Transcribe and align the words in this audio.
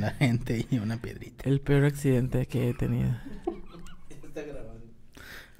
la 0.00 0.10
gente 0.18 0.66
y 0.70 0.78
una 0.78 0.96
piedrita. 0.96 1.48
El 1.48 1.60
peor 1.60 1.84
accidente 1.84 2.46
que 2.46 2.70
he 2.70 2.74
tenido. 2.74 3.10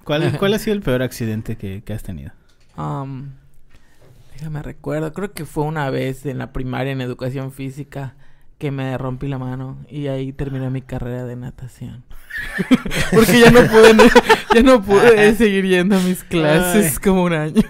¿Cuál, 0.05 0.37
cuál 0.39 0.55
ha 0.55 0.59
sido 0.59 0.75
el 0.75 0.83
peor 0.83 1.03
accidente 1.03 1.57
que, 1.57 1.83
que 1.83 1.93
has 1.93 2.03
tenido? 2.03 2.33
Um, 2.77 3.31
déjame 4.33 4.63
recuerdo, 4.63 5.13
creo 5.13 5.33
que 5.33 5.45
fue 5.45 5.65
una 5.65 5.91
vez 5.91 6.25
en 6.27 6.39
la 6.39 6.53
primaria 6.53 6.93
en 6.93 7.01
educación 7.01 7.53
física 7.53 8.15
que 8.59 8.71
me 8.71 8.97
rompí 8.99 9.27
la 9.27 9.39
mano 9.39 9.79
y 9.89 10.09
ahí 10.09 10.33
terminé 10.33 10.69
mi 10.71 10.83
carrera 10.83 11.25
de 11.25 11.37
natación. 11.37 12.05
Porque 13.13 13.41
ya 13.41 13.51
no 13.51 13.61
pude, 13.61 14.11
ya 14.55 14.63
no 14.63 14.83
pude 14.83 15.35
seguir 15.35 15.67
yendo 15.67 15.97
a 15.97 16.01
mis 16.01 16.23
clases 16.25 16.93
Ay. 16.93 17.03
como 17.03 17.25
un 17.25 17.33
año. 17.33 17.63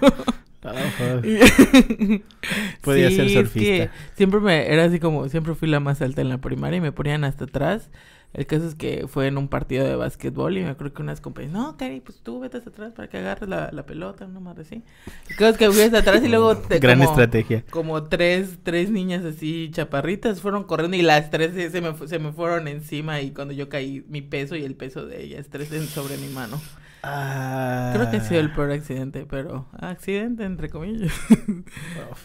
Podía 2.81 3.09
Sí, 3.09 3.11
ser 3.11 3.27
es 3.27 3.33
surfista. 3.33 3.53
que 3.53 3.89
siempre 4.15 4.39
me 4.39 4.71
era 4.71 4.85
así 4.85 4.99
como 4.99 5.27
siempre 5.29 5.55
fui 5.55 5.67
la 5.69 5.79
más 5.79 6.01
alta 6.01 6.21
en 6.21 6.29
la 6.29 6.39
primaria 6.39 6.77
y 6.77 6.81
me 6.81 6.91
ponían 6.91 7.23
hasta 7.23 7.45
atrás. 7.45 7.89
El 8.33 8.45
caso 8.47 8.65
es 8.65 8.75
que 8.75 9.07
fue 9.09 9.27
en 9.27 9.37
un 9.37 9.49
partido 9.49 9.85
de 9.85 9.95
básquetbol 9.97 10.57
y 10.57 10.61
me 10.61 10.69
acuerdo 10.69 10.93
que 10.93 11.01
unas 11.01 11.19
compañeras, 11.19 11.53
no, 11.53 11.75
Cari, 11.77 11.99
pues 11.99 12.19
tú 12.23 12.39
vete 12.39 12.57
hasta 12.57 12.69
atrás 12.69 12.93
para 12.93 13.09
que 13.09 13.17
agarres 13.17 13.49
la, 13.49 13.69
la 13.73 13.85
pelota, 13.85 14.25
una 14.25 14.39
madre 14.39 14.61
así. 14.61 14.83
El 15.29 15.35
caso 15.35 15.51
es 15.51 15.57
que 15.57 15.69
fui 15.69 15.81
hasta 15.81 15.97
atrás 15.99 16.23
y 16.23 16.29
luego 16.29 16.55
te- 16.69 16.79
Gran 16.79 16.99
como, 16.99 17.03
estrategia. 17.03 17.65
como 17.69 18.03
tres, 18.07 18.59
tres 18.63 18.89
niñas 18.89 19.25
así 19.25 19.69
chaparritas 19.73 20.39
fueron 20.41 20.63
corriendo 20.63 20.95
y 20.95 21.01
las 21.01 21.29
tres 21.29 21.53
se, 21.53 21.69
se 21.71 21.81
me, 21.81 21.93
se 22.07 22.19
me 22.19 22.31
fueron 22.31 22.67
encima 22.69 23.19
y 23.21 23.31
cuando 23.31 23.53
yo 23.53 23.67
caí 23.67 24.05
mi 24.07 24.21
peso 24.21 24.55
y 24.55 24.63
el 24.63 24.75
peso 24.75 25.05
de 25.05 25.23
ellas, 25.23 25.47
tres 25.49 25.67
sobre 25.89 26.17
mi 26.17 26.27
mano. 26.29 26.59
Creo 27.01 28.11
que 28.11 28.17
ha 28.17 28.21
sido 28.23 28.39
el 28.41 28.51
peor 28.53 28.71
accidente, 28.71 29.25
pero 29.29 29.67
accidente 29.73 30.43
entre 30.43 30.69
comillas. 30.69 31.11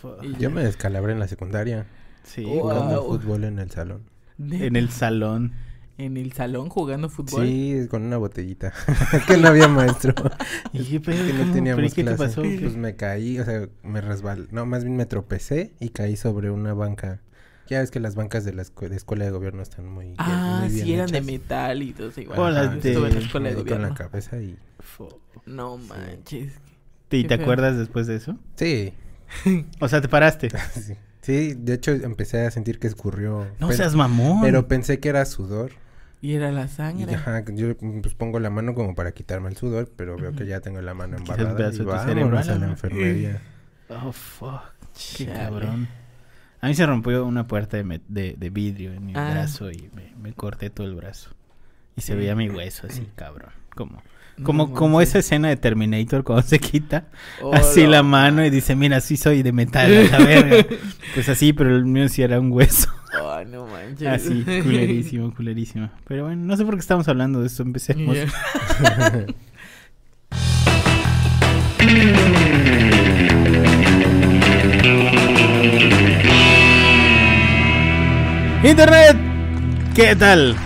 Oh. 0.02 0.23
Y 0.23 0.37
Yo 0.37 0.51
me 0.51 0.62
descalabré 0.65 1.12
en 1.12 1.19
la 1.19 1.29
secundaria 1.29 1.87
Sí, 2.25 2.45
Wow. 2.45 2.61
jugando 2.61 3.02
Wow. 3.02 3.12
fútbol 3.19 3.45
en 3.45 3.59
el 3.59 3.71
salón. 3.71 4.02
en 4.39 4.77
el 4.77 4.91
salón. 4.91 5.52
En 5.99 6.19
el 6.19 6.33
salón 6.33 6.69
jugando 6.69 7.09
fútbol. 7.09 7.47
Sí, 7.47 7.87
con 7.91 8.02
una 8.02 8.19
botellita. 8.19 8.73
Que 9.27 9.38
no 9.38 9.49
había 9.49 9.66
maestro. 9.69 10.13
¿Y 10.74 10.85
qué 10.85 11.01
pedo? 11.01 11.24
que 11.27 11.32
no 11.32 11.52
teníamos 11.52 11.77
¿Pero 11.77 11.87
y 11.87 11.91
qué 11.91 12.04
te 12.04 12.16
clase. 12.16 12.24
pasó? 12.24 12.43
Pues 12.43 12.77
me 12.77 12.97
caí, 12.97 13.38
o 13.38 13.45
sea, 13.47 13.66
me 13.82 14.01
resbalé. 14.02 14.47
No, 14.51 14.66
más 14.66 14.85
bien 14.85 14.97
me 14.97 15.07
tropecé 15.07 15.73
y 15.80 15.88
caí 15.91 16.16
sobre 16.16 16.51
una 16.51 16.74
banca. 16.74 17.21
Ya 17.69 17.81
ves 17.81 17.91
que 17.91 18.01
las 18.01 18.15
bancas 18.15 18.45
de 18.45 18.53
la 18.53 18.63
escu- 18.63 18.89
de 18.89 18.97
escuela 18.97 19.25
de 19.25 19.31
gobierno 19.31 19.63
están 19.63 19.87
muy, 19.87 20.05
bien- 20.07 20.17
Ah, 20.19 20.61
muy 20.63 20.73
bien 20.73 20.85
sí, 20.87 20.95
eran 20.95 21.11
de 21.11 21.21
metal 21.21 21.83
y 21.83 21.93
todo 21.93 22.09
eso. 22.11 22.21
Igual. 22.21 22.39
Ajá, 22.57 22.61
Ajá, 22.63 22.71
yo 22.79 22.89
estuve 22.91 23.09
en 23.09 23.15
la 23.15 23.21
escuela 23.21 23.49
de 23.49 23.55
di 23.55 23.61
con 23.63 23.69
la 23.71 23.89
gobierno. 23.89 23.95
cabeza 23.97 24.37
y... 24.39 24.57
No 25.47 25.77
manches. 25.79 26.53
¿Y 27.11 27.25
te 27.25 27.37
feo. 27.37 27.45
acuerdas 27.45 27.77
después 27.77 28.07
de 28.07 28.17
eso? 28.17 28.37
Sí, 28.57 28.93
O 29.81 29.89
sea, 29.89 30.01
te 30.01 30.09
paraste. 30.09 30.51
sí. 30.75 30.95
Sí, 31.23 31.55
de 31.55 31.75
hecho 31.75 31.91
empecé 31.91 32.47
a 32.47 32.51
sentir 32.53 32.79
que 32.79 32.87
escurrió. 32.87 33.47
No 33.59 33.67
pero, 33.69 33.77
seas 33.77 33.97
mamón. 33.97 34.43
pero 34.43 34.69
pensé 34.69 35.01
que 35.01 35.09
era 35.09 35.25
sudor. 35.25 35.73
Y 36.23 36.35
era 36.35 36.51
la 36.53 36.65
Y 36.65 36.69
sangre. 36.69 37.15
ajá, 37.15 37.45
yo 37.53 37.77
pues 37.77 38.15
pongo 38.15 38.39
la 38.41 38.49
mano 38.49 38.75
como 38.75 38.95
para 38.95 39.13
quitarme 39.13 39.49
el 39.51 39.57
sudor, 39.57 39.91
pero 39.97 40.17
veo 40.17 40.33
que 40.33 40.47
ya 40.47 40.61
tengo 40.61 40.81
la 40.81 40.95
mano 40.95 41.17
embarrada 41.17 41.69
y 41.69 41.79
de 41.79 41.99
cerebro, 41.99 42.39
a 42.39 42.45
la 42.45 42.67
enfermería. 42.67 43.43
Oh, 43.89 44.13
fuck. 44.13 44.63
Qué 45.17 45.27
Chale. 45.27 45.39
cabrón. 45.39 45.89
A 46.60 46.68
mí 46.68 46.74
se 46.74 46.87
rompió 46.87 47.24
una 47.26 47.46
puerta 47.46 47.76
de, 47.76 48.01
de, 48.09 48.35
de 48.37 48.51
vidrio 48.51 48.93
en 48.93 49.07
mi 49.07 49.12
Ah. 49.15 49.30
brazo 49.32 49.71
y 49.71 49.90
me, 49.95 50.12
me 50.21 50.32
corté 50.32 50.71
todo 50.71 50.87
el 50.87 50.95
brazo. 50.95 51.30
Y 51.96 52.01
se 52.02 52.15
veía 52.15 52.35
mi 52.35 52.48
hueso 52.51 52.87
así, 52.88 53.07
cabrón. 53.15 53.51
Como, 53.74 54.02
No 54.38 54.45
como, 54.45 54.73
como 54.73 55.01
esa 55.01 55.18
escena 55.18 55.48
de 55.48 55.57
Terminator 55.57 56.24
cuando 56.24 56.43
se 56.46 56.59
quita 56.59 57.04
Oh, 57.43 57.54
así 57.54 57.85
no. 57.85 57.90
la 57.90 58.02
mano 58.02 58.45
y 58.45 58.51
dice, 58.51 58.74
mira, 58.76 59.01
sí 59.01 59.16
soy 59.16 59.43
de 59.43 59.52
metal, 59.52 59.90
a 60.13 60.18
la 60.18 60.24
verga. 60.24 60.66
Pues 61.15 61.29
así, 61.30 61.52
pero 61.52 61.74
el 61.74 61.85
mío 61.87 62.09
sí 62.09 62.23
era 62.23 62.38
un 62.40 62.51
hueso. 62.52 62.88
Ay, 63.32 63.46
no 63.46 63.66
manches. 63.66 64.06
Así, 64.09 64.44
culerísimo, 64.62 65.34
culerísimo. 65.34 65.91
Pero 66.06 66.25
bueno, 66.25 66.43
no 66.44 66.56
sé 66.56 66.65
por 66.65 66.75
qué 66.75 66.81
estamos 66.81 67.09
hablando 67.09 67.41
de 67.41 67.47
esto, 67.47 67.62
empecemos. 67.62 68.16
Internet, 78.62 79.17
¿qué 79.94 80.17
tal? 80.17 80.56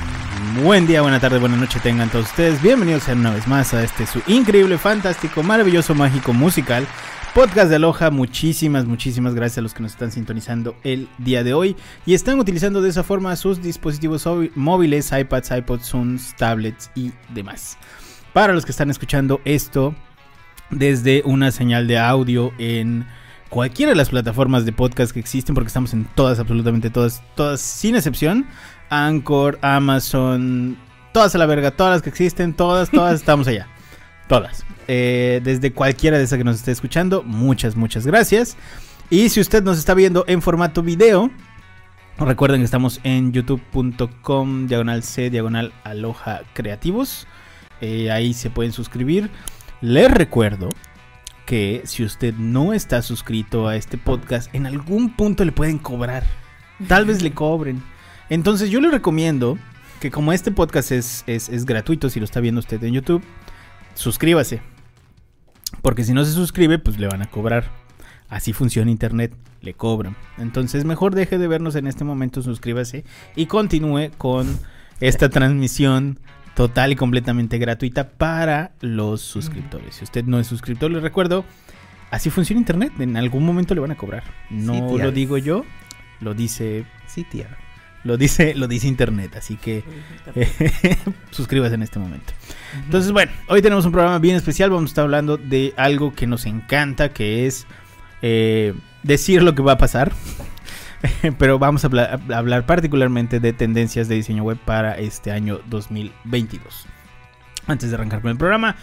Buen 0.62 0.86
día, 0.86 1.02
buena 1.02 1.20
tarde, 1.20 1.38
buena 1.38 1.56
noche 1.56 1.78
tengan 1.80 2.08
todos 2.08 2.26
ustedes. 2.26 2.60
Bienvenidos 2.62 3.06
una 3.08 3.32
vez 3.32 3.46
más 3.46 3.74
a 3.74 3.82
este 3.84 4.06
su 4.06 4.22
increíble, 4.26 4.78
fantástico, 4.78 5.42
maravilloso, 5.42 5.94
mágico, 5.94 6.32
musical 6.32 6.86
podcast 7.34 7.68
de 7.68 7.76
Aloha. 7.76 8.10
Muchísimas, 8.10 8.86
muchísimas 8.86 9.34
gracias 9.34 9.58
a 9.58 9.62
los 9.62 9.74
que 9.74 9.82
nos 9.82 9.92
están 9.92 10.12
sintonizando 10.12 10.76
el 10.82 11.08
día 11.18 11.44
de 11.44 11.52
hoy 11.52 11.76
y 12.06 12.14
están 12.14 12.38
utilizando 12.38 12.80
de 12.80 12.88
esa 12.88 13.02
forma 13.04 13.36
sus 13.36 13.60
dispositivos 13.62 14.26
óvi- 14.26 14.50
móviles, 14.54 15.12
iPads, 15.12 15.50
iPods, 15.50 15.88
Zooms, 15.90 16.34
tablets 16.36 16.90
y 16.94 17.12
demás. 17.28 17.76
Para 18.32 18.52
los 18.54 18.64
que 18.64 18.70
están 18.72 18.90
escuchando 18.90 19.40
esto 19.44 19.94
desde 20.70 21.22
una 21.24 21.50
señal 21.50 21.86
de 21.86 21.98
audio 21.98 22.52
en 22.58 23.06
cualquiera 23.50 23.90
de 23.90 23.96
las 23.96 24.08
plataformas 24.08 24.64
de 24.64 24.72
podcast 24.72 25.12
que 25.12 25.20
existen, 25.20 25.54
porque 25.54 25.68
estamos 25.68 25.92
en 25.92 26.06
todas, 26.14 26.38
absolutamente 26.38 26.88
todas, 26.88 27.22
todas 27.34 27.60
sin 27.60 27.96
excepción. 27.96 28.46
Anchor, 28.88 29.58
Amazon, 29.60 30.78
todas 31.12 31.34
a 31.34 31.38
la 31.38 31.46
verga, 31.46 31.72
todas 31.72 31.92
las 31.92 32.02
que 32.02 32.08
existen, 32.08 32.54
todas, 32.54 32.90
todas 32.90 33.14
estamos 33.20 33.46
allá. 33.48 33.66
Todas. 34.28 34.64
Eh, 34.88 35.40
desde 35.44 35.72
cualquiera 35.72 36.16
de 36.16 36.24
esas 36.24 36.38
que 36.38 36.44
nos 36.44 36.56
esté 36.56 36.72
escuchando, 36.72 37.22
muchas, 37.22 37.76
muchas 37.76 38.06
gracias. 38.06 38.56
Y 39.10 39.28
si 39.28 39.40
usted 39.40 39.62
nos 39.62 39.78
está 39.78 39.92
viendo 39.94 40.24
en 40.28 40.40
formato 40.40 40.82
video, 40.82 41.30
recuerden 42.18 42.60
que 42.60 42.64
estamos 42.64 43.00
en 43.02 43.32
youtube.com, 43.32 44.68
diagonal 44.68 45.02
C, 45.02 45.30
diagonal 45.30 45.72
aloha 45.82 46.42
creativos. 46.54 47.26
Eh, 47.80 48.10
ahí 48.12 48.32
se 48.34 48.50
pueden 48.50 48.72
suscribir. 48.72 49.30
Les 49.80 50.10
recuerdo 50.10 50.68
que 51.50 51.82
si 51.84 52.04
usted 52.04 52.32
no 52.34 52.72
está 52.72 53.02
suscrito 53.02 53.66
a 53.66 53.74
este 53.74 53.98
podcast, 53.98 54.54
en 54.54 54.66
algún 54.66 55.16
punto 55.16 55.44
le 55.44 55.50
pueden 55.50 55.78
cobrar. 55.78 56.22
Tal 56.86 57.06
vez 57.06 57.24
le 57.24 57.32
cobren. 57.32 57.82
Entonces 58.28 58.70
yo 58.70 58.80
le 58.80 58.88
recomiendo 58.88 59.58
que 59.98 60.12
como 60.12 60.32
este 60.32 60.52
podcast 60.52 60.92
es, 60.92 61.24
es, 61.26 61.48
es 61.48 61.66
gratuito, 61.66 62.08
si 62.08 62.20
lo 62.20 62.24
está 62.24 62.38
viendo 62.38 62.60
usted 62.60 62.80
en 62.84 62.94
YouTube, 62.94 63.24
suscríbase. 63.94 64.62
Porque 65.82 66.04
si 66.04 66.12
no 66.12 66.24
se 66.24 66.30
suscribe, 66.30 66.78
pues 66.78 67.00
le 67.00 67.08
van 67.08 67.20
a 67.20 67.28
cobrar. 67.28 67.64
Así 68.28 68.52
funciona 68.52 68.92
Internet, 68.92 69.34
le 69.60 69.74
cobran. 69.74 70.14
Entonces 70.38 70.84
mejor 70.84 71.16
deje 71.16 71.36
de 71.36 71.48
vernos 71.48 71.74
en 71.74 71.88
este 71.88 72.04
momento, 72.04 72.42
suscríbase 72.42 73.04
y 73.34 73.46
continúe 73.46 74.12
con 74.18 74.56
esta 75.00 75.28
transmisión 75.30 76.20
total 76.54 76.92
y 76.92 76.96
completamente 76.96 77.58
gratuita 77.58 78.08
para 78.10 78.72
los 78.80 79.20
suscriptores. 79.22 79.96
Si 79.96 80.04
usted 80.04 80.24
no 80.24 80.38
es 80.40 80.46
suscriptor, 80.46 80.90
le 80.90 81.00
recuerdo, 81.00 81.44
así 82.10 82.30
funciona 82.30 82.60
Internet. 82.60 82.92
En 82.98 83.16
algún 83.16 83.44
momento 83.44 83.74
le 83.74 83.80
van 83.80 83.92
a 83.92 83.96
cobrar. 83.96 84.24
No 84.50 84.74
Sí, 84.74 84.98
lo 85.02 85.12
digo 85.12 85.38
yo, 85.38 85.64
lo 86.20 86.34
dice, 86.34 86.84
Sí, 87.06 87.24
tía. 87.24 87.48
lo 88.04 88.16
dice, 88.16 88.54
lo 88.54 88.68
dice 88.68 88.88
Internet. 88.88 89.36
Así 89.36 89.56
que 89.56 89.84
suscríbase 91.30 91.74
en 91.74 91.82
este 91.82 91.98
momento. 91.98 92.32
Entonces, 92.84 93.12
bueno, 93.12 93.32
hoy 93.48 93.62
tenemos 93.62 93.84
un 93.86 93.92
programa 93.92 94.18
bien 94.18 94.36
especial. 94.36 94.70
Vamos 94.70 94.90
a 94.90 94.92
estar 94.92 95.04
hablando 95.04 95.36
de 95.36 95.74
algo 95.76 96.12
que 96.14 96.26
nos 96.26 96.46
encanta, 96.46 97.10
que 97.10 97.46
es 97.46 97.66
eh, 98.22 98.74
decir 99.02 99.42
lo 99.42 99.54
que 99.54 99.62
va 99.62 99.72
a 99.72 99.78
pasar. 99.78 100.12
Pero 101.38 101.58
vamos 101.58 101.84
a 101.84 101.86
hablar, 101.86 102.20
a 102.30 102.36
hablar 102.36 102.66
particularmente 102.66 103.40
de 103.40 103.52
tendencias 103.52 104.08
de 104.08 104.16
diseño 104.16 104.42
web 104.42 104.58
para 104.58 104.98
este 104.98 105.30
año 105.32 105.60
2022. 105.66 106.86
Antes 107.66 107.90
de 107.90 107.94
arrancar 107.94 108.20
con 108.22 108.30
el 108.30 108.36
programa, 108.36 108.76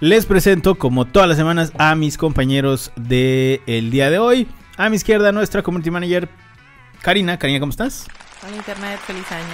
les 0.00 0.26
presento, 0.26 0.74
como 0.74 1.06
todas 1.06 1.28
las 1.28 1.38
semanas, 1.38 1.72
a 1.78 1.94
mis 1.94 2.18
compañeros 2.18 2.92
del 2.96 3.90
día 3.90 4.10
de 4.10 4.18
hoy. 4.18 4.48
A 4.76 4.88
mi 4.88 4.96
izquierda, 4.96 5.32
nuestra 5.32 5.62
community 5.62 5.90
manager, 5.90 6.28
Karina. 7.00 7.38
Karina, 7.38 7.60
¿cómo 7.60 7.70
estás? 7.70 8.06
Hola 8.46 8.56
internet, 8.56 8.98
feliz 9.06 9.30
año. 9.32 9.44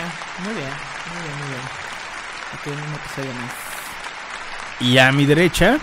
Muy 0.44 0.54
bien, 0.54 0.68
muy 1.12 1.22
bien, 1.22 1.38
muy 1.38 1.48
bien. 1.48 1.60
Aquí 2.54 2.70
en 2.70 2.78
un 2.78 2.94
episodio 2.94 3.32
más. 3.40 3.52
Y 4.80 4.98
a 4.98 5.12
mi 5.12 5.26
derecha, 5.26 5.78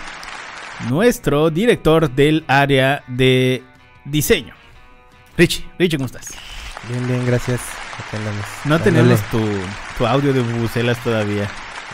nuestro 0.90 1.50
director 1.50 2.10
del 2.10 2.44
área 2.48 3.04
de 3.06 3.62
diseño. 4.04 4.57
Richie, 5.38 5.64
Richie, 5.78 5.96
¿cómo 5.98 6.06
estás? 6.06 6.28
Bien, 6.88 7.06
bien, 7.06 7.24
gracias. 7.26 7.60
Andamos. 8.12 8.44
No 8.64 8.78
Dándole. 8.78 8.96
tenemos 8.98 9.20
tu, 9.30 9.40
tu 9.96 10.06
audio 10.06 10.32
de 10.32 10.40
bubucelas 10.40 11.02
todavía. 11.02 11.48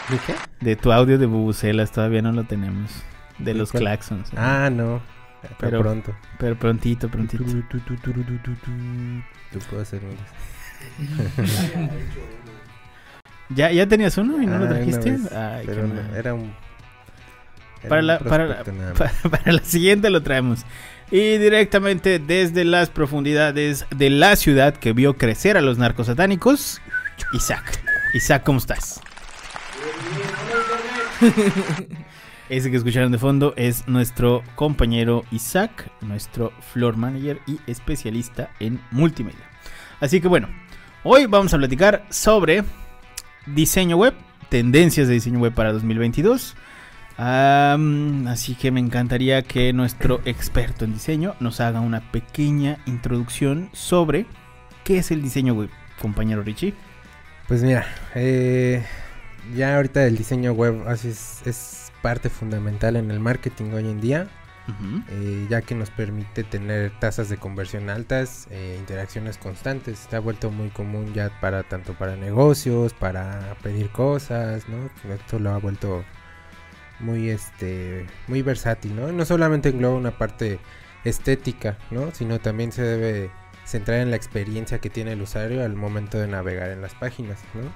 ¿De 0.08 0.18
qué? 0.26 0.34
De 0.60 0.76
tu 0.76 0.92
audio 0.92 1.18
de 1.18 1.26
bubucelas 1.26 1.92
todavía 1.92 2.22
no 2.22 2.32
lo 2.32 2.44
tenemos. 2.44 2.90
De 3.38 3.52
¿De 3.52 3.54
los 3.54 3.70
cuál? 3.70 3.82
claxons. 3.84 4.30
Ah, 4.36 4.70
no. 4.72 5.00
Pero, 5.42 5.54
Pero- 5.58 5.80
pronto. 5.82 6.14
Pero 6.38 6.58
prontito, 6.58 7.08
prontito. 7.10 7.44
Yo 7.44 7.62
puedo 9.70 9.82
hacer. 9.82 10.00
¿Ya, 13.50 13.70
¿Ya 13.70 13.86
tenías 13.86 14.16
uno 14.16 14.40
y 14.42 14.46
no 14.46 14.58
lo 14.58 14.64
Ah, 14.64 14.68
trajiste? 14.68 15.10
vez, 15.12 15.32
Ay, 15.32 15.66
qué 15.66 15.72
pero 15.72 15.86
no, 15.86 15.94
era 16.16 16.32
un... 16.34 16.54
era 17.82 17.88
Para 17.88 18.00
un 18.00 18.06
la- 18.06 18.18
para 18.20 18.46
la- 18.46 18.62
Para 19.30 19.52
la 19.52 19.62
siguiente 19.62 20.08
lo 20.10 20.22
traemos. 20.22 20.64
Y 21.14 21.38
directamente 21.38 22.18
desde 22.18 22.64
las 22.64 22.90
profundidades 22.90 23.86
de 23.94 24.10
la 24.10 24.34
ciudad 24.34 24.74
que 24.74 24.92
vio 24.92 25.14
crecer 25.14 25.56
a 25.56 25.60
los 25.60 25.78
narcosatánicos, 25.78 26.80
Isaac. 27.32 27.80
Isaac, 28.14 28.42
¿cómo 28.42 28.58
estás? 28.58 29.00
Ese 32.48 32.68
que 32.68 32.76
escucharon 32.76 33.12
de 33.12 33.18
fondo 33.18 33.54
es 33.56 33.86
nuestro 33.86 34.42
compañero 34.56 35.24
Isaac, 35.30 35.88
nuestro 36.00 36.52
floor 36.72 36.96
manager 36.96 37.38
y 37.46 37.60
especialista 37.68 38.50
en 38.58 38.80
multimedia. 38.90 39.48
Así 40.00 40.20
que 40.20 40.26
bueno, 40.26 40.48
hoy 41.04 41.26
vamos 41.26 41.54
a 41.54 41.58
platicar 41.58 42.04
sobre 42.10 42.64
diseño 43.46 43.98
web, 43.98 44.14
tendencias 44.48 45.06
de 45.06 45.14
diseño 45.14 45.38
web 45.38 45.54
para 45.54 45.72
2022. 45.72 46.56
Así 47.16 48.54
que 48.54 48.70
me 48.70 48.80
encantaría 48.80 49.42
que 49.42 49.72
nuestro 49.72 50.20
experto 50.24 50.84
en 50.84 50.94
diseño 50.94 51.34
nos 51.40 51.60
haga 51.60 51.80
una 51.80 52.10
pequeña 52.10 52.78
introducción 52.86 53.70
sobre 53.72 54.26
qué 54.82 54.98
es 54.98 55.10
el 55.10 55.22
diseño 55.22 55.54
web, 55.54 55.70
compañero 56.00 56.42
Richie. 56.42 56.74
Pues 57.46 57.62
mira, 57.62 57.86
eh, 58.14 58.84
ya 59.54 59.76
ahorita 59.76 60.06
el 60.06 60.16
diseño 60.16 60.52
web 60.52 60.88
así 60.88 61.08
es, 61.08 61.42
es 61.46 61.92
parte 62.02 62.30
fundamental 62.30 62.96
en 62.96 63.10
el 63.10 63.20
marketing 63.20 63.72
hoy 63.72 63.88
en 63.88 64.00
día, 64.00 64.28
eh, 65.10 65.46
ya 65.48 65.62
que 65.62 65.74
nos 65.74 65.90
permite 65.90 66.42
tener 66.42 66.90
tasas 66.98 67.28
de 67.28 67.36
conversión 67.36 67.90
altas, 67.90 68.48
eh, 68.50 68.76
interacciones 68.78 69.38
constantes. 69.38 70.00
Está 70.00 70.20
vuelto 70.20 70.50
muy 70.50 70.70
común 70.70 71.12
ya 71.14 71.30
para 71.40 71.62
tanto 71.62 71.94
para 71.94 72.16
negocios, 72.16 72.92
para 72.94 73.56
pedir 73.62 73.90
cosas, 73.90 74.68
¿no? 74.68 74.90
Esto 75.14 75.38
lo 75.38 75.50
ha 75.50 75.58
vuelto 75.58 76.04
muy 77.04 77.30
este 77.30 78.06
muy 78.26 78.42
versátil, 78.42 78.96
¿no? 78.96 79.12
No 79.12 79.24
solamente 79.24 79.68
engloba 79.68 79.96
una 79.96 80.18
parte 80.18 80.58
estética, 81.04 81.78
¿no? 81.90 82.12
Sino 82.12 82.40
también 82.40 82.72
se 82.72 82.82
debe 82.82 83.30
centrar 83.66 84.00
en 84.00 84.10
la 84.10 84.16
experiencia 84.16 84.78
que 84.78 84.90
tiene 84.90 85.12
el 85.12 85.22
usuario 85.22 85.64
al 85.64 85.74
momento 85.74 86.18
de 86.18 86.28
navegar 86.28 86.70
en 86.70 86.80
las 86.80 86.94
páginas, 86.94 87.38
¿no? 87.54 87.70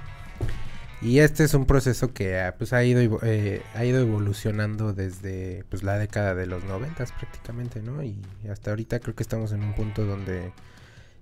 Y 1.00 1.20
este 1.20 1.44
es 1.44 1.54
un 1.54 1.64
proceso 1.64 2.12
que 2.12 2.40
ah, 2.40 2.56
pues, 2.58 2.72
ha, 2.72 2.82
ido, 2.82 3.20
eh, 3.22 3.62
ha 3.74 3.84
ido 3.84 4.00
evolucionando 4.00 4.92
desde 4.92 5.64
pues, 5.68 5.84
la 5.84 5.96
década 5.96 6.34
de 6.34 6.46
los 6.46 6.64
noventas 6.64 7.12
prácticamente, 7.12 7.82
¿no? 7.82 8.02
Y 8.02 8.20
hasta 8.50 8.70
ahorita 8.70 8.98
creo 8.98 9.14
que 9.14 9.22
estamos 9.22 9.52
en 9.52 9.62
un 9.62 9.74
punto 9.74 10.04
donde 10.04 10.52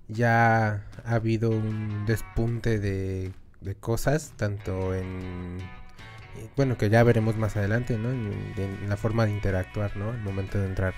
ya 0.07 0.83
ha 1.05 1.13
habido 1.13 1.51
un 1.51 2.05
despunte 2.07 2.79
de, 2.79 3.31
de 3.61 3.75
cosas, 3.75 4.33
tanto 4.35 4.95
en... 4.95 5.59
Bueno, 6.55 6.77
que 6.77 6.89
ya 6.89 7.03
veremos 7.03 7.37
más 7.37 7.55
adelante, 7.57 7.97
¿no? 7.97 8.11
En, 8.11 8.89
la 8.89 8.97
forma 8.97 9.25
de 9.25 9.31
interactuar, 9.31 9.95
¿no? 9.97 10.11
Al 10.11 10.21
momento 10.21 10.59
de 10.59 10.67
entrar 10.67 10.93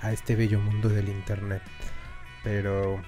a 0.00 0.12
este 0.12 0.36
bello 0.36 0.60
mundo 0.60 0.88
del 0.88 1.08
Internet. 1.08 1.62
Pero... 2.42 3.00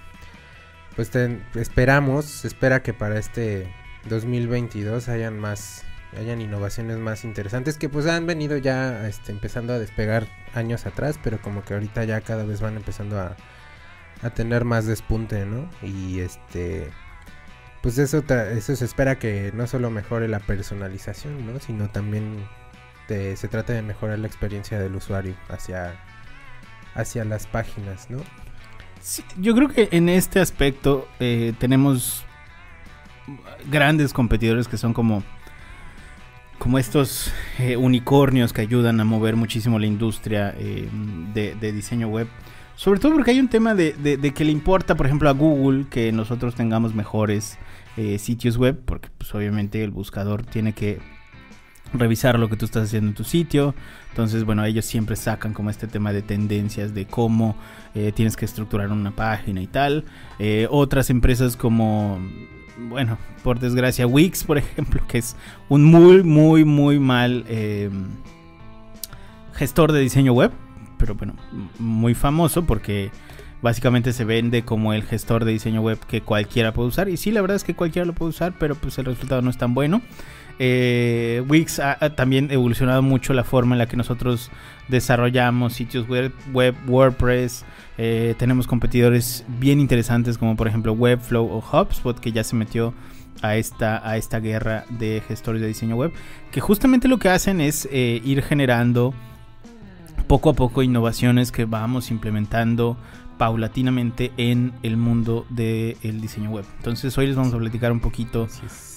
Pues 0.95 1.11
esperamos, 1.55 2.25
se 2.25 2.49
espera 2.49 2.83
que 2.83 2.95
para 2.95 3.19
este 3.19 3.71
2022 4.09 5.11
hayan 5.11 5.39
más 5.39 5.85
hayan 6.19 6.41
innovaciones 6.41 6.97
más 6.97 7.25
interesantes 7.25 7.77
que 7.77 7.91
pues 7.91 8.07
han 8.07 8.27
venido 8.27 8.57
ya 8.57 9.07
este, 9.07 9.33
empezando 9.33 9.75
a 9.75 9.79
despegar 9.79 10.27
años 10.55 10.87
atrás 10.87 11.19
pero 11.23 11.43
como 11.43 11.63
que 11.65 11.75
ahorita 11.75 12.05
ya 12.05 12.23
cada 12.23 12.45
vez 12.45 12.63
van 12.63 12.77
empezando 12.77 13.21
a, 13.21 13.37
a 14.23 14.31
tener 14.31 14.65
más 14.65 14.87
despunte 14.87 15.45
no 15.45 15.69
y 15.83 16.21
este 16.21 16.91
pues 17.83 17.99
eso 17.99 18.25
eso 18.29 18.77
se 18.77 18.85
espera 18.85 19.19
que 19.19 19.53
no 19.55 19.67
solo 19.67 19.91
mejore 19.91 20.29
la 20.29 20.41
personalización 20.41 21.47
no 21.47 21.61
sino 21.61 21.89
también 21.89 22.47
se 23.09 23.49
trata 23.49 23.73
de 23.73 23.83
mejorar 23.83 24.19
la 24.19 24.27
experiencia 24.27 24.81
del 24.81 24.97
usuario 24.97 25.35
hacia 25.49 25.95
hacia 26.95 27.25
las 27.25 27.47
páginas 27.47 28.11
no 28.11 28.19
Sí, 29.07 29.23
yo 29.39 29.55
creo 29.55 29.69
que 29.69 29.89
en 29.93 30.09
este 30.09 30.41
aspecto 30.41 31.07
eh, 31.21 31.53
tenemos 31.59 32.25
grandes 33.71 34.13
competidores 34.13 34.67
que 34.67 34.77
son 34.77 34.93
como 34.93 35.23
como 36.59 36.79
estos 36.79 37.33
eh, 37.59 37.77
unicornios 37.77 38.53
que 38.53 38.63
ayudan 38.63 38.99
a 38.99 39.05
mover 39.05 39.37
muchísimo 39.37 39.79
la 39.79 39.87
industria 39.87 40.55
eh, 40.59 40.89
de 41.35 41.73
diseño 41.73 42.09
web. 42.09 42.27
Sobre 42.77 43.01
todo 43.01 43.15
porque 43.15 43.31
hay 43.31 43.41
un 43.41 43.49
tema 43.49 43.75
de, 43.75 43.93
de- 43.95 44.35
que 44.35 44.45
le 44.45 44.53
importa, 44.53 44.95
por 44.95 45.07
ejemplo, 45.07 45.29
a 45.29 45.33
Google 45.33 45.87
que 45.89 46.13
nosotros 46.13 46.55
tengamos 46.55 46.95
mejores 46.95 47.59
eh, 47.97 48.19
sitios 48.19 48.59
web, 48.59 48.79
porque 48.85 49.09
pues, 49.17 49.35
obviamente 49.35 49.83
el 49.83 49.91
buscador 49.91 50.45
tiene 50.45 50.75
que 50.75 50.99
revisar 51.95 52.39
lo 52.39 52.51
que 52.51 52.57
tú 52.57 52.67
estás 52.67 52.85
haciendo 52.85 53.09
en 53.09 53.15
tu 53.15 53.25
sitio. 53.25 53.75
Entonces, 54.11 54.45
bueno, 54.45 54.63
ellos 54.65 54.85
siempre 54.85 55.17
sacan 55.17 55.55
como 55.55 55.71
este 55.71 55.87
tema 55.87 56.13
de 56.13 56.21
tendencias 56.21 56.93
de 56.95 57.07
cómo 57.07 57.57
eh, 57.95 58.13
tienes 58.15 58.37
que 58.37 58.45
estructurar 58.45 58.93
una 58.93 59.11
página 59.17 59.63
y 59.63 59.67
tal. 59.67 60.05
Eh, 60.39 60.67
otras 60.71 61.09
empresas 61.09 61.57
como, 61.57 62.19
bueno, 62.91 63.17
por 63.43 63.59
desgracia, 63.59 64.07
Wix, 64.07 64.45
por 64.45 64.59
ejemplo, 64.59 65.01
que 65.09 65.17
es 65.19 65.35
un 65.71 65.83
muy, 65.85 66.23
muy, 66.23 66.65
muy 66.67 66.99
mal 66.99 67.47
gestor 69.55 69.93
de 69.93 70.01
diseño 70.01 70.35
web. 70.35 70.53
Pero 70.99 71.15
bueno, 71.15 71.35
muy 71.79 72.15
famoso 72.15 72.65
porque 72.65 73.11
básicamente 73.63 74.13
se 74.13 74.25
vende 74.25 74.63
como 74.63 74.93
el 74.93 75.03
gestor 75.03 75.45
de 75.45 75.53
diseño 75.53 75.81
web 75.81 75.99
que 76.07 76.21
cualquiera 76.21 76.73
puede 76.73 76.89
usar. 76.89 77.09
Y 77.09 77.17
sí, 77.17 77.33
la 77.33 77.41
verdad 77.41 77.57
es 77.57 77.65
que 77.65 77.75
cualquiera 77.75 78.07
lo 78.07 78.13
puede 78.13 78.31
usar, 78.31 78.55
pero 78.59 78.75
pues 78.75 78.99
el 78.99 79.05
resultado 79.05 79.43
no 79.43 79.51
es 79.51 79.59
tan 79.59 79.75
bueno. 79.75 80.03
Eh, 80.59 81.45
Wix 81.49 81.81
ha, 81.81 81.99
ha 82.01 82.15
también 82.15 82.51
evolucionado 82.51 83.03
mucho 83.03 83.35
la 83.35 83.45
forma 83.45 83.75
en 83.75 83.79
la 83.79 83.87
que 83.87 83.97
nosotros 83.97 84.51
desarrollamos 84.89 85.75
sitios 85.75 86.09
web, 86.09 86.33
web 86.53 86.75
WordPress. 86.87 87.65
Eh, 87.99 88.35
tenemos 88.39 88.67
competidores 88.67 89.45
bien 89.59 89.81
interesantes 89.81 90.39
como 90.39 90.57
por 90.57 90.69
ejemplo 90.69 90.93
Webflow 90.93 91.47
o 91.47 91.59
HubSpot 91.59 92.19
que 92.19 92.33
ya 92.33 92.45
se 92.45 92.57
metió 92.57 92.95
a 93.43 93.57
esta, 93.57 94.07
a 94.09 94.17
esta 94.17 94.41
guerra 94.41 94.85
de 94.91 95.23
gestores 95.27 95.61
de 95.61 95.69
diseño 95.69 95.97
web. 95.97 96.13
Que 96.51 96.61
justamente 96.61 97.09
lo 97.09 97.19
que 97.19 97.29
hacen 97.29 97.61
es 97.61 97.89
eh, 97.93 98.21
ir 98.25 98.43
generando 98.43 99.15
poco 100.27 100.51
a 100.51 100.55
poco 100.55 100.83
innovaciones 100.83 101.53
que 101.53 101.65
vamos 101.65 102.11
implementando 102.11 102.97
paulatinamente 103.39 104.33
en 104.37 104.73
el 104.83 104.97
mundo 104.97 105.47
del 105.51 106.21
diseño 106.21 106.51
web. 106.51 106.65
Entonces 106.79 107.17
hoy 107.19 107.27
les 107.27 107.37
vamos 107.37 107.55
a 107.55 107.59
platicar 107.59 107.93
un 107.93 108.01
poquito 108.01 108.49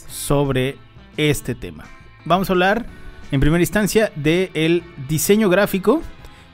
sobre 0.07 0.77
este 1.17 1.55
tema. 1.55 1.85
Vamos 2.25 2.49
a 2.49 2.53
hablar 2.53 2.85
en 3.31 3.39
primera 3.39 3.61
instancia 3.61 4.11
del 4.15 4.83
diseño 5.07 5.49
gráfico 5.49 6.01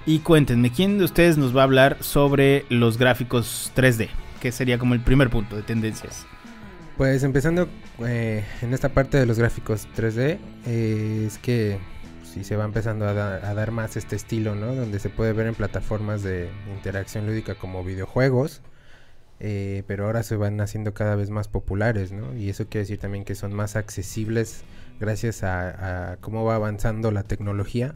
y 0.05 0.19
cuéntenme, 0.19 0.71
¿quién 0.71 0.97
de 0.97 1.05
ustedes 1.05 1.37
nos 1.37 1.55
va 1.55 1.61
a 1.61 1.63
hablar 1.63 1.97
sobre 2.01 2.65
los 2.69 2.97
gráficos 2.97 3.71
3D? 3.75 4.09
Que 4.39 4.51
sería 4.51 4.77
como 4.77 4.93
el 4.93 4.99
primer 4.99 5.29
punto 5.29 5.55
de 5.55 5.63
tendencias. 5.63 6.25
Pues 6.97 7.23
empezando 7.23 7.67
eh, 8.05 8.45
en 8.61 8.73
esta 8.73 8.89
parte 8.89 9.17
de 9.17 9.25
los 9.25 9.37
gráficos 9.37 9.87
3D, 9.97 10.37
eh, 10.65 11.23
es 11.27 11.37
que 11.39 11.77
sí 12.35 12.43
se 12.43 12.57
va 12.57 12.65
empezando 12.65 13.07
a 13.07 13.13
dar 13.13 13.71
más 13.71 13.95
este 13.95 14.17
estilo, 14.17 14.55
¿no? 14.55 14.75
Donde 14.75 14.99
se 14.99 15.09
puede 15.09 15.31
ver 15.31 15.47
en 15.47 15.55
plataformas 15.55 16.21
de 16.21 16.49
interacción 16.75 17.25
lúdica 17.25 17.55
como 17.55 17.81
videojuegos, 17.81 18.61
eh, 19.39 19.83
pero 19.87 20.05
ahora 20.05 20.21
se 20.21 20.35
van 20.35 20.59
haciendo 20.59 20.93
cada 20.93 21.15
vez 21.15 21.29
más 21.29 21.47
populares, 21.47 22.11
¿no? 22.11 22.35
Y 22.35 22.49
eso 22.49 22.65
quiere 22.67 22.81
decir 22.81 22.99
también 22.99 23.23
que 23.23 23.35
son 23.35 23.53
más 23.53 23.77
accesibles 23.77 24.63
gracias 24.99 25.43
a, 25.43 26.11
a 26.11 26.17
cómo 26.17 26.43
va 26.43 26.55
avanzando 26.55 27.09
la 27.11 27.23
tecnología. 27.23 27.95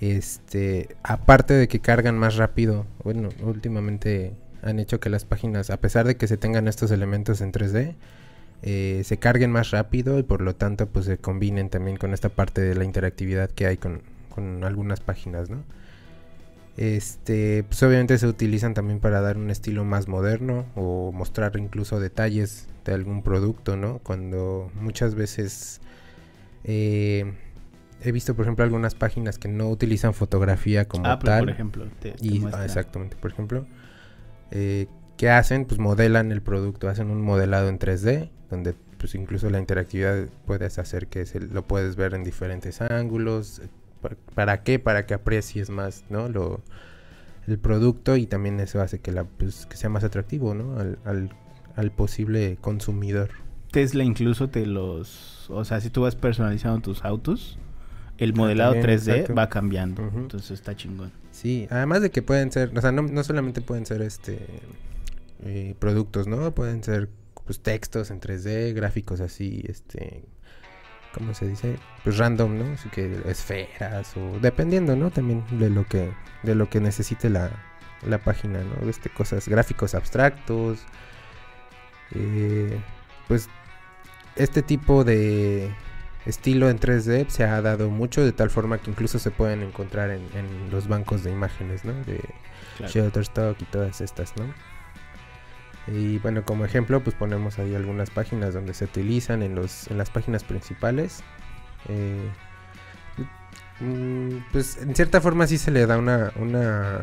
Este, 0.00 0.96
aparte 1.02 1.52
de 1.52 1.68
que 1.68 1.80
cargan 1.80 2.16
más 2.16 2.36
rápido, 2.36 2.86
bueno, 3.04 3.28
últimamente 3.42 4.32
han 4.62 4.78
hecho 4.78 4.98
que 4.98 5.10
las 5.10 5.26
páginas, 5.26 5.68
a 5.68 5.76
pesar 5.76 6.06
de 6.06 6.16
que 6.16 6.26
se 6.26 6.38
tengan 6.38 6.68
estos 6.68 6.90
elementos 6.90 7.42
en 7.42 7.52
3D, 7.52 7.96
eh, 8.62 9.02
se 9.04 9.18
carguen 9.18 9.52
más 9.52 9.70
rápido 9.70 10.18
y 10.18 10.22
por 10.22 10.40
lo 10.42 10.54
tanto 10.56 10.86
pues 10.88 11.04
se 11.06 11.18
combinen 11.18 11.68
también 11.70 11.96
con 11.96 12.12
esta 12.14 12.28
parte 12.30 12.60
de 12.60 12.74
la 12.74 12.84
interactividad 12.84 13.50
que 13.50 13.66
hay 13.66 13.76
con, 13.76 14.02
con 14.30 14.64
algunas 14.64 15.00
páginas, 15.00 15.50
¿no? 15.50 15.64
Este, 16.76 17.64
pues 17.64 17.82
obviamente 17.82 18.18
se 18.18 18.26
utilizan 18.26 18.74
también 18.74 19.00
para 19.00 19.22
dar 19.22 19.38
un 19.38 19.50
estilo 19.50 19.84
más 19.84 20.08
moderno 20.08 20.66
o 20.74 21.10
mostrar 21.10 21.56
incluso 21.56 22.00
detalles 22.00 22.68
de 22.84 22.92
algún 22.92 23.22
producto, 23.22 23.76
¿no? 23.78 23.98
Cuando 24.00 24.70
muchas 24.74 25.14
veces 25.14 25.80
eh, 26.64 27.32
he 28.02 28.12
visto, 28.12 28.34
por 28.36 28.44
ejemplo, 28.44 28.64
algunas 28.64 28.94
páginas 28.94 29.38
que 29.38 29.48
no 29.48 29.70
utilizan 29.70 30.12
fotografía 30.12 30.86
como 30.86 31.06
Ah, 31.06 31.18
tal. 31.18 31.44
por 31.44 31.50
ejemplo, 31.50 31.86
te, 31.98 32.12
te 32.12 32.24
Y, 32.24 32.44
ah, 32.52 32.64
exactamente, 32.64 33.16
por 33.16 33.30
ejemplo, 33.32 33.66
eh, 34.50 34.86
¿qué 35.16 35.30
hacen? 35.30 35.64
Pues 35.64 35.80
modelan 35.80 36.30
el 36.30 36.42
producto, 36.42 36.88
hacen 36.88 37.10
un 37.10 37.22
modelado 37.22 37.68
en 37.70 37.78
3D, 37.78 38.30
donde 38.50 38.74
pues 38.98 39.14
incluso 39.14 39.50
la 39.50 39.58
interactividad 39.58 40.26
puedes 40.46 40.78
hacer 40.78 41.06
que 41.08 41.26
se, 41.26 41.40
lo 41.40 41.66
puedes 41.66 41.96
ver 41.96 42.14
en 42.14 42.24
diferentes 42.24 42.80
ángulos. 42.80 43.60
eh, 43.60 43.68
¿Para, 44.00 44.16
para 44.34 44.62
qué? 44.62 44.78
Para 44.78 45.06
que 45.06 45.14
aprecies 45.14 45.70
más, 45.70 46.04
¿no? 46.10 46.28
Lo, 46.28 46.60
el 47.46 47.58
producto 47.58 48.16
y 48.16 48.26
también 48.26 48.60
eso 48.60 48.80
hace 48.80 48.98
que, 49.00 49.12
la, 49.12 49.24
pues, 49.24 49.66
que 49.66 49.76
sea 49.76 49.88
más 49.88 50.04
atractivo, 50.04 50.54
¿no? 50.54 50.78
Al, 50.78 50.98
al, 51.04 51.30
al 51.76 51.90
posible 51.92 52.58
consumidor. 52.60 53.30
Tesla 53.70 54.04
incluso 54.04 54.48
te 54.48 54.66
los... 54.66 55.48
O 55.50 55.64
sea, 55.64 55.80
si 55.80 55.90
tú 55.90 56.02
vas 56.02 56.14
personalizando 56.16 56.80
tus 56.80 57.04
autos, 57.04 57.58
el 58.18 58.34
modelado 58.34 58.74
también, 58.74 58.98
3D 58.98 59.10
exacto. 59.12 59.34
va 59.34 59.48
cambiando. 59.48 60.10
Entonces 60.14 60.52
está 60.52 60.74
chingón. 60.74 61.12
Sí, 61.30 61.66
además 61.70 62.00
de 62.00 62.10
que 62.10 62.22
pueden 62.22 62.50
ser, 62.50 62.76
o 62.76 62.80
sea, 62.80 62.92
no, 62.92 63.02
no 63.02 63.22
solamente 63.22 63.60
pueden 63.60 63.86
ser 63.86 64.02
este 64.02 64.38
eh, 65.42 65.74
productos, 65.78 66.26
¿no? 66.26 66.54
Pueden 66.54 66.82
ser 66.82 67.10
pues 67.46 67.60
textos 67.60 68.10
en 68.10 68.20
3D, 68.20 68.74
gráficos 68.74 69.20
así, 69.20 69.64
este, 69.68 70.24
¿cómo 71.14 71.32
se 71.32 71.48
dice? 71.48 71.76
Pues 72.04 72.18
random, 72.18 72.58
¿no? 72.58 72.72
Así 72.74 72.88
que 72.90 73.22
esferas 73.26 74.16
o 74.16 74.38
dependiendo, 74.40 74.96
¿no? 74.96 75.10
También 75.10 75.44
de 75.58 75.70
lo 75.70 75.86
que, 75.86 76.12
de 76.42 76.54
lo 76.54 76.68
que 76.68 76.80
necesite 76.80 77.30
la, 77.30 77.50
la 78.04 78.18
página, 78.18 78.60
¿no? 78.62 78.88
Este, 78.90 79.08
cosas, 79.08 79.48
gráficos 79.48 79.94
abstractos, 79.94 80.80
eh, 82.14 82.78
pues 83.28 83.48
este 84.34 84.62
tipo 84.62 85.04
de 85.04 85.72
estilo 86.26 86.68
en 86.68 86.80
3D 86.80 87.28
se 87.28 87.44
ha 87.44 87.62
dado 87.62 87.90
mucho 87.90 88.24
de 88.24 88.32
tal 88.32 88.50
forma 88.50 88.78
que 88.78 88.90
incluso 88.90 89.20
se 89.20 89.30
pueden 89.30 89.62
encontrar 89.62 90.10
en, 90.10 90.22
en 90.34 90.70
los 90.70 90.88
bancos 90.88 91.22
de 91.22 91.30
imágenes, 91.30 91.84
¿no? 91.84 91.92
De 92.04 92.20
Shutterstock 92.80 93.62
y 93.62 93.64
todas 93.66 94.00
estas, 94.00 94.36
¿no? 94.36 94.52
Y 95.88 96.18
bueno, 96.18 96.44
como 96.44 96.64
ejemplo, 96.64 97.00
pues 97.00 97.14
ponemos 97.14 97.58
ahí 97.58 97.74
algunas 97.74 98.10
páginas 98.10 98.54
donde 98.54 98.74
se 98.74 98.84
utilizan 98.86 99.42
en, 99.42 99.54
los, 99.54 99.88
en 99.88 99.98
las 99.98 100.10
páginas 100.10 100.42
principales. 100.42 101.22
Eh, 101.88 102.28
mm, 103.80 104.38
pues 104.52 104.78
en 104.78 104.94
cierta 104.96 105.20
forma 105.20 105.46
sí 105.46 105.58
se 105.58 105.70
le 105.70 105.86
da 105.86 105.96
una, 105.96 106.32
una, 106.36 107.02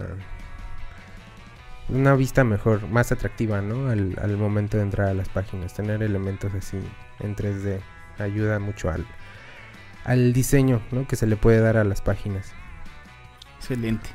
una 1.90 2.16
vista 2.16 2.44
mejor, 2.44 2.88
más 2.90 3.12
atractiva, 3.12 3.62
¿no? 3.62 3.90
Al, 3.90 4.18
al 4.22 4.38
momento 4.38 4.78
de 4.78 4.84
entrar 4.84 5.08
a 5.08 5.14
las 5.14 5.30
páginas. 5.30 5.74
Tener 5.74 6.04
elementos 6.04 6.54
así 6.54 6.78
en 7.20 7.36
3D 7.36 7.80
ayuda 8.20 8.60
mucho 8.60 8.90
al, 8.90 9.06
al 10.04 10.34
diseño, 10.34 10.82
¿no? 10.92 11.08
Que 11.08 11.16
se 11.16 11.26
le 11.26 11.38
puede 11.38 11.60
dar 11.60 11.78
a 11.78 11.84
las 11.84 12.02
páginas. 12.02 12.52
Excelente. 13.58 14.10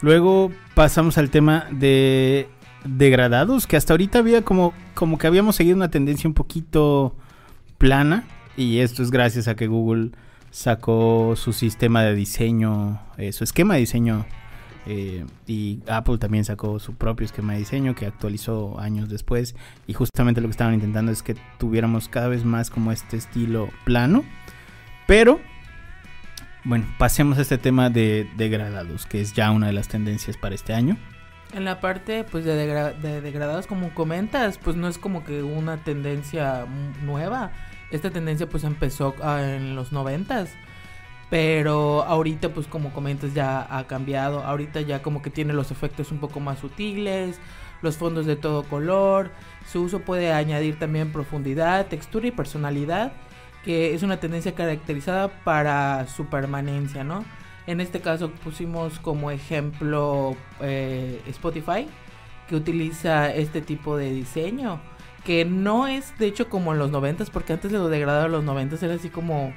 Luego 0.00 0.50
pasamos 0.74 1.18
al 1.18 1.30
tema 1.30 1.66
de 1.70 2.48
degradados, 2.84 3.66
que 3.66 3.76
hasta 3.76 3.92
ahorita 3.92 4.18
había 4.18 4.42
como, 4.42 4.72
como 4.94 5.18
que 5.18 5.26
habíamos 5.26 5.56
seguido 5.56 5.76
una 5.76 5.90
tendencia 5.90 6.28
un 6.28 6.34
poquito 6.34 7.14
plana. 7.78 8.24
Y 8.56 8.78
esto 8.78 9.02
es 9.02 9.10
gracias 9.10 9.48
a 9.48 9.56
que 9.56 9.66
Google 9.66 10.10
sacó 10.50 11.34
su 11.36 11.52
sistema 11.52 12.02
de 12.02 12.14
diseño, 12.14 13.00
eh, 13.16 13.32
su 13.32 13.44
esquema 13.44 13.74
de 13.74 13.80
diseño. 13.80 14.26
eh, 14.84 15.24
y 15.46 15.78
Apple 15.86 16.18
también 16.18 16.44
sacó 16.44 16.80
su 16.80 16.94
propio 16.94 17.24
esquema 17.24 17.52
de 17.52 17.60
diseño 17.60 17.94
que 17.94 18.06
actualizó 18.06 18.78
años 18.80 19.08
después. 19.08 19.54
Y 19.86 19.94
justamente 19.94 20.40
lo 20.40 20.48
que 20.48 20.52
estaban 20.52 20.74
intentando 20.74 21.12
es 21.12 21.22
que 21.22 21.36
tuviéramos 21.58 22.08
cada 22.08 22.28
vez 22.28 22.44
más 22.44 22.68
como 22.68 22.92
este 22.92 23.16
estilo 23.16 23.68
plano. 23.84 24.24
Pero, 25.06 25.40
bueno, 26.64 26.86
pasemos 26.98 27.38
a 27.38 27.42
este 27.42 27.58
tema 27.58 27.90
de 27.90 28.28
degradados, 28.36 29.06
que 29.06 29.20
es 29.20 29.32
ya 29.32 29.50
una 29.50 29.68
de 29.68 29.72
las 29.72 29.88
tendencias 29.88 30.36
para 30.36 30.54
este 30.54 30.74
año. 30.74 30.96
En 31.52 31.64
la 31.66 31.80
parte 31.80 32.24
pues 32.24 32.44
de, 32.44 32.56
degra- 32.56 32.94
de 32.94 33.20
degradados 33.20 33.66
como 33.66 33.92
comentas, 33.94 34.58
pues 34.58 34.74
no 34.76 34.88
es 34.88 34.96
como 34.98 35.22
que 35.22 35.42
una 35.42 35.76
tendencia 35.78 36.66
nueva. 37.02 37.52
Esta 37.90 38.10
tendencia 38.10 38.48
pues 38.48 38.64
empezó 38.64 39.14
ah, 39.22 39.42
en 39.42 39.76
los 39.76 39.92
noventas. 39.92 40.50
Pero 41.28 42.02
ahorita 42.04 42.50
pues 42.50 42.66
como 42.66 42.92
comentas 42.92 43.34
ya 43.34 43.66
ha 43.70 43.86
cambiado. 43.86 44.42
Ahorita 44.44 44.80
ya 44.80 45.02
como 45.02 45.20
que 45.22 45.30
tiene 45.30 45.52
los 45.52 45.70
efectos 45.70 46.10
un 46.10 46.18
poco 46.18 46.40
más 46.40 46.58
sutiles. 46.58 47.38
Los 47.82 47.96
fondos 47.96 48.26
de 48.26 48.36
todo 48.36 48.62
color. 48.62 49.30
Su 49.70 49.82
uso 49.82 50.00
puede 50.00 50.32
añadir 50.32 50.78
también 50.78 51.12
profundidad, 51.12 51.86
textura 51.86 52.26
y 52.26 52.30
personalidad. 52.30 53.12
Que 53.64 53.94
es 53.94 54.02
una 54.02 54.18
tendencia 54.18 54.54
caracterizada 54.54 55.28
para 55.44 56.06
su 56.06 56.26
permanencia, 56.26 57.04
¿no? 57.04 57.24
En 57.66 57.80
este 57.80 58.00
caso 58.00 58.30
pusimos 58.30 58.98
como 58.98 59.30
ejemplo 59.30 60.36
eh, 60.60 61.20
Spotify, 61.28 61.86
que 62.48 62.56
utiliza 62.56 63.32
este 63.32 63.60
tipo 63.60 63.96
de 63.96 64.12
diseño. 64.12 64.80
Que 65.24 65.44
no 65.44 65.86
es 65.86 66.18
de 66.18 66.26
hecho 66.26 66.48
como 66.48 66.72
en 66.72 66.80
los 66.80 66.90
noventas, 66.90 67.30
porque 67.30 67.52
antes 67.52 67.70
de 67.70 67.78
lo 67.78 67.88
degradado 67.88 68.24
de 68.24 68.28
los 68.30 68.44
noventas 68.44 68.82
era 68.82 68.94
así 68.94 69.08
como, 69.08 69.54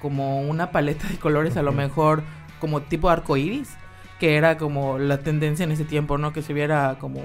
como 0.00 0.42
una 0.42 0.70
paleta 0.70 1.08
de 1.08 1.18
colores, 1.18 1.56
a 1.56 1.62
lo 1.62 1.72
mejor 1.72 2.22
como 2.60 2.82
tipo 2.82 3.08
arco 3.08 3.38
iris, 3.38 3.74
que 4.20 4.36
era 4.36 4.58
como 4.58 4.98
la 4.98 5.18
tendencia 5.18 5.64
en 5.64 5.72
ese 5.72 5.84
tiempo, 5.84 6.18
¿no? 6.18 6.34
Que 6.34 6.42
se 6.42 6.52
viera 6.52 6.96
como, 7.00 7.22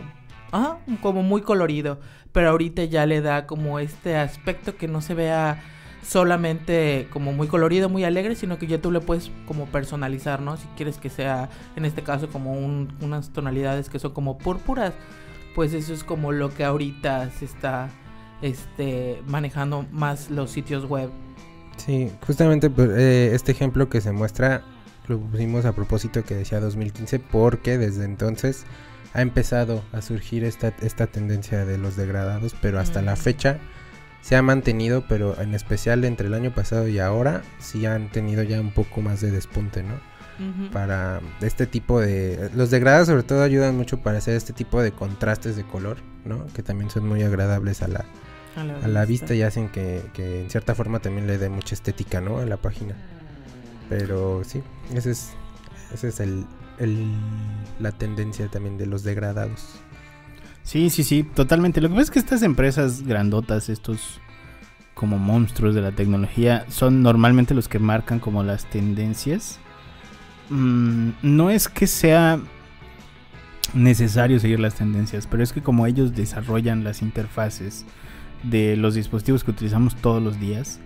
ajá, 0.51 0.77
como 1.01 1.23
muy 1.23 1.41
colorido. 1.41 1.99
Pero 2.31 2.49
ahorita 2.49 2.85
ya 2.85 3.05
le 3.05 3.21
da 3.21 3.45
como 3.45 3.79
este 3.79 4.15
aspecto 4.15 4.77
que 4.77 4.87
no 4.87 5.01
se 5.01 5.13
vea 5.13 5.61
solamente 6.07 7.07
como 7.11 7.33
muy 7.33 7.47
colorido, 7.47 7.89
muy 7.89 8.03
alegre, 8.03 8.35
sino 8.35 8.57
que 8.57 8.67
ya 8.67 8.79
tú 8.79 8.91
le 8.91 9.01
puedes 9.01 9.29
como 9.45 9.65
personalizar, 9.65 10.41
¿no? 10.41 10.57
Si 10.57 10.65
quieres 10.75 10.97
que 10.97 11.09
sea, 11.09 11.49
en 11.75 11.85
este 11.85 12.01
caso, 12.03 12.29
como 12.29 12.53
un- 12.53 12.93
unas 13.01 13.29
tonalidades 13.31 13.89
que 13.89 13.99
son 13.99 14.13
como 14.13 14.37
púrpuras, 14.37 14.93
pues 15.53 15.73
eso 15.73 15.93
es 15.93 16.03
como 16.03 16.31
lo 16.31 16.53
que 16.53 16.63
ahorita 16.63 17.29
se 17.31 17.45
está 17.45 17.89
este, 18.41 19.21
manejando 19.27 19.85
más 19.91 20.29
los 20.29 20.51
sitios 20.51 20.85
web. 20.85 21.09
Sí, 21.77 22.11
justamente 22.25 22.69
pues, 22.69 22.89
eh, 22.95 23.31
este 23.33 23.51
ejemplo 23.51 23.89
que 23.89 23.99
se 24.01 24.11
muestra 24.11 24.63
lo 25.07 25.19
pusimos 25.19 25.65
a 25.65 25.71
propósito 25.73 26.23
que 26.23 26.35
decía 26.35 26.59
2015 26.59 27.17
porque 27.19 27.77
desde 27.77 28.03
entonces 28.05 28.65
ha 29.13 29.21
empezado 29.21 29.81
a 29.93 30.01
surgir 30.01 30.43
esta, 30.43 30.73
esta 30.81 31.07
tendencia 31.07 31.65
de 31.65 31.77
los 31.77 31.95
degradados, 31.95 32.55
pero 32.61 32.79
hasta 32.79 33.01
la 33.01 33.13
Mm. 33.13 33.17
fecha 33.17 33.59
se 34.27 34.35
ha 34.35 34.41
mantenido, 34.41 35.05
pero 35.07 35.39
en 35.39 35.53
especial 35.53 36.03
entre 36.03 36.27
el 36.27 36.33
año 36.33 36.51
pasado 36.53 36.87
y 36.89 36.99
ahora 36.99 37.43
sí 37.59 37.85
han 37.85 38.09
tenido 38.11 38.43
ya 38.43 38.59
un 38.59 38.71
poco 38.71 39.01
más 39.01 39.21
de 39.21 39.31
despunte, 39.31 39.83
¿no? 39.83 39.93
Para 40.71 41.21
este 41.41 41.65
tipo 41.65 41.99
de... 42.01 42.49
Los 42.53 42.69
degradados 42.69 43.07
sobre 43.07 43.23
todo 43.23 43.41
ayudan 43.41 43.75
mucho 43.77 43.99
para 43.99 44.17
hacer 44.17 44.35
este 44.35 44.53
tipo 44.53 44.81
de 44.81 44.91
contrastes 44.91 45.55
de 45.55 45.63
color, 45.63 45.97
¿no? 46.25 46.45
Que 46.53 46.61
también 46.61 46.89
son 46.91 47.07
muy 47.07 47.23
agradables 47.23 47.81
a 47.81 47.87
la, 47.87 48.05
a 48.83 48.87
la 48.87 49.05
vista 49.05 49.33
y 49.33 49.41
hacen 49.43 49.69
que, 49.69 50.03
que 50.13 50.41
en 50.41 50.49
cierta 50.49 50.75
forma 50.75 50.99
también 50.99 51.25
le 51.25 51.37
dé 51.37 51.49
mucha 51.49 51.73
estética, 51.73 52.19
¿no? 52.21 52.39
A 52.39 52.45
la 52.45 52.57
página. 52.57 52.95
Pero 53.89 54.43
sí, 54.43 54.61
ese 54.93 55.11
es, 55.11 55.29
ese 55.93 56.09
es 56.09 56.19
el, 56.19 56.45
el- 56.79 57.15
la 57.79 57.91
tendencia 57.93 58.47
también 58.49 58.77
de 58.77 58.85
los 58.87 59.03
degradados. 59.03 59.79
Sí, 60.67 60.89
sí, 60.89 61.05
sí, 61.05 61.23
totalmente. 61.23 61.79
Lo 61.79 61.87
que 61.87 61.93
pasa 61.93 62.03
es 62.03 62.11
que 62.11 62.19
estas 62.19 62.43
empresas 62.43 63.03
grandotas, 63.03 63.69
estos 63.69 64.19
como 64.95 65.17
monstruos 65.17 65.73
de 65.73 65.79
la 65.79 65.93
tecnología, 65.93 66.65
son 66.67 67.01
normalmente 67.01 67.53
los 67.53 67.69
que 67.69 67.79
marcan 67.79 68.19
como 68.19 68.43
las 68.43 68.65
tendencias. 68.69 69.59
Mm, 70.49 71.11
no 71.21 71.51
es 71.51 71.69
que 71.69 71.87
sea 71.87 72.41
necesario 73.73 74.41
seguir 74.41 74.59
las 74.59 74.75
tendencias, 74.75 75.25
pero 75.25 75.41
es 75.41 75.53
que 75.53 75.63
como 75.63 75.87
ellos 75.87 76.13
desarrollan 76.13 76.83
las 76.83 77.01
interfaces 77.01 77.85
de 78.43 78.75
los 78.75 78.93
dispositivos 78.93 79.45
que 79.45 79.51
utilizamos 79.51 79.95
todos 79.95 80.21
los 80.21 80.37
días, 80.37 80.81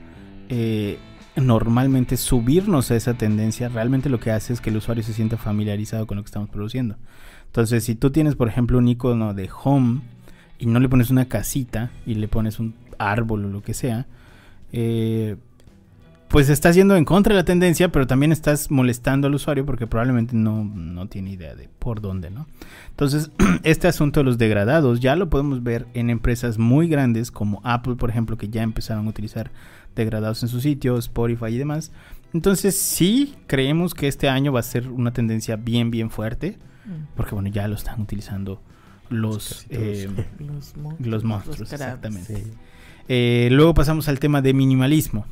eh, 0.49 0.99
normalmente 1.35 2.17
subirnos 2.17 2.91
a 2.91 2.95
esa 2.95 3.15
tendencia 3.15 3.67
realmente 3.67 4.09
lo 4.09 4.19
que 4.19 4.29
hace 4.29 4.53
es 4.53 4.61
que 4.61 4.69
el 4.69 4.77
usuario 4.77 5.03
se 5.03 5.13
sienta 5.13 5.37
familiarizado 5.37 6.05
con 6.05 6.17
lo 6.17 6.23
que 6.23 6.27
estamos 6.27 6.49
produciendo. 6.49 6.97
Entonces, 7.51 7.83
si 7.83 7.95
tú 7.95 8.11
tienes, 8.11 8.35
por 8.35 8.47
ejemplo, 8.47 8.77
un 8.77 8.87
icono 8.87 9.33
de 9.33 9.49
home 9.63 9.99
y 10.57 10.67
no 10.67 10.79
le 10.79 10.87
pones 10.87 11.09
una 11.09 11.25
casita 11.25 11.91
y 12.05 12.15
le 12.15 12.29
pones 12.29 12.59
un 12.59 12.73
árbol 12.97 13.43
o 13.43 13.49
lo 13.49 13.61
que 13.61 13.73
sea, 13.73 14.05
eh, 14.71 15.35
pues 16.29 16.47
estás 16.47 16.75
yendo 16.75 16.95
en 16.95 17.03
contra 17.03 17.33
de 17.33 17.41
la 17.41 17.43
tendencia, 17.43 17.91
pero 17.91 18.07
también 18.07 18.31
estás 18.31 18.71
molestando 18.71 19.27
al 19.27 19.35
usuario 19.35 19.65
porque 19.65 19.85
probablemente 19.85 20.33
no, 20.33 20.63
no 20.63 21.07
tiene 21.07 21.31
idea 21.31 21.53
de 21.55 21.67
por 21.77 21.99
dónde, 21.99 22.31
¿no? 22.31 22.47
Entonces, 22.91 23.31
este 23.63 23.89
asunto 23.89 24.21
de 24.21 24.23
los 24.23 24.37
degradados 24.37 25.01
ya 25.01 25.17
lo 25.17 25.29
podemos 25.29 25.61
ver 25.61 25.87
en 25.93 26.09
empresas 26.09 26.57
muy 26.57 26.87
grandes 26.87 27.31
como 27.31 27.59
Apple, 27.65 27.95
por 27.95 28.09
ejemplo, 28.09 28.37
que 28.37 28.47
ya 28.47 28.63
empezaron 28.63 29.07
a 29.07 29.09
utilizar 29.09 29.51
degradados 29.93 30.41
en 30.41 30.47
su 30.47 30.61
sitio, 30.61 30.97
Spotify 30.97 31.47
y 31.47 31.57
demás. 31.57 31.91
Entonces, 32.33 32.77
sí 32.77 33.35
creemos 33.47 33.93
que 33.93 34.07
este 34.07 34.29
año 34.29 34.51
va 34.53 34.61
a 34.61 34.63
ser 34.63 34.87
una 34.89 35.11
tendencia 35.13 35.55
bien, 35.55 35.91
bien 35.91 36.09
fuerte. 36.09 36.57
Mm. 36.85 37.15
Porque 37.15 37.35
bueno, 37.35 37.49
ya 37.49 37.67
lo 37.67 37.75
están 37.75 38.01
utilizando 38.01 38.61
los, 39.09 39.65
eh, 39.69 40.09
Los 40.39 40.75
monstruos. 40.77 41.07
los 41.07 41.23
monstruos, 41.23 41.69
crabs. 41.69 41.73
exactamente. 41.73 42.35
Sí. 42.35 42.51
Eh, 43.07 43.49
luego 43.51 43.73
pasamos 43.73 44.07
al 44.07 44.19
tema 44.19 44.41
de 44.41 44.53
minimalismo. 44.53 45.25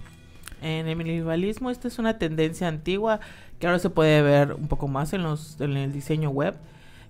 En 0.62 0.88
el 0.88 0.98
minimalismo 0.98 1.70
esta 1.70 1.88
es 1.88 2.00
una 2.00 2.18
tendencia 2.18 2.68
antigua 2.68 3.22
que 3.60 3.68
ahora 3.68 3.80
se 3.80 3.90
puede 3.90 4.22
ver 4.22 4.54
un 4.54 4.68
poco 4.68 4.90
más 4.90 5.14
en 5.14 5.24
los 5.24 5.60
en 5.62 5.78
el 5.78 5.94
diseño 5.94 6.30
web 6.32 6.56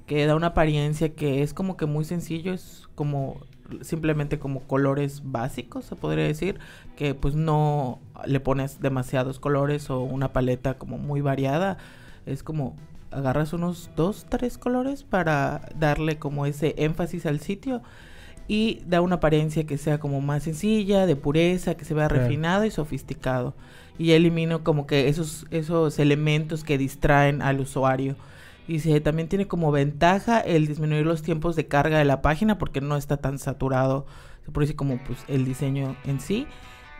que 0.05 0.25
da 0.25 0.35
una 0.35 0.47
apariencia 0.47 1.09
que 1.09 1.41
es 1.41 1.53
como 1.53 1.77
que 1.77 1.85
muy 1.85 2.03
sencillo, 2.05 2.53
es 2.53 2.87
como 2.95 3.41
simplemente 3.81 4.39
como 4.39 4.61
colores 4.61 5.21
básicos, 5.25 5.85
se 5.85 5.95
podría 5.95 6.25
decir, 6.25 6.59
que 6.95 7.15
pues 7.15 7.35
no 7.35 7.99
le 8.25 8.39
pones 8.39 8.81
demasiados 8.81 9.39
colores 9.39 9.89
o 9.89 10.01
una 10.01 10.33
paleta 10.33 10.75
como 10.75 10.97
muy 10.97 11.21
variada, 11.21 11.77
es 12.25 12.43
como 12.43 12.75
agarras 13.11 13.53
unos 13.53 13.89
dos, 13.95 14.25
tres 14.29 14.57
colores 14.57 15.03
para 15.03 15.69
darle 15.75 16.17
como 16.17 16.45
ese 16.45 16.75
énfasis 16.77 17.25
al 17.25 17.39
sitio 17.39 17.81
y 18.47 18.81
da 18.87 19.01
una 19.01 19.15
apariencia 19.15 19.65
que 19.65 19.77
sea 19.77 19.99
como 19.99 20.21
más 20.21 20.43
sencilla, 20.43 21.05
de 21.05 21.15
pureza, 21.15 21.75
que 21.75 21.85
se 21.85 21.93
vea 21.93 22.07
Claro. 22.07 22.23
refinado 22.23 22.65
y 22.65 22.71
sofisticado. 22.71 23.53
Y 23.97 24.11
elimino 24.11 24.63
como 24.63 24.87
que 24.87 25.07
esos, 25.07 25.45
esos 25.51 25.99
elementos 25.99 26.63
que 26.63 26.77
distraen 26.77 27.41
al 27.41 27.59
usuario. 27.59 28.15
Y 28.69 28.81
se, 28.81 29.01
también 29.01 29.27
tiene 29.27 29.47
como 29.47 29.71
ventaja 29.71 30.39
el 30.39 30.67
disminuir 30.67 31.03
los 31.03 31.23
tiempos 31.23 31.55
de 31.55 31.67
carga 31.67 31.97
de 31.97 32.05
la 32.05 32.21
página 32.21 32.59
porque 32.59 32.81
no 32.81 32.97
está 32.97 33.17
tan 33.17 33.39
saturado. 33.39 34.05
se 34.45 34.51
decir 34.51 34.75
como 34.75 34.99
pues 34.99 35.17
el 35.27 35.43
diseño 35.43 35.95
en 36.05 36.19
sí. 36.19 36.45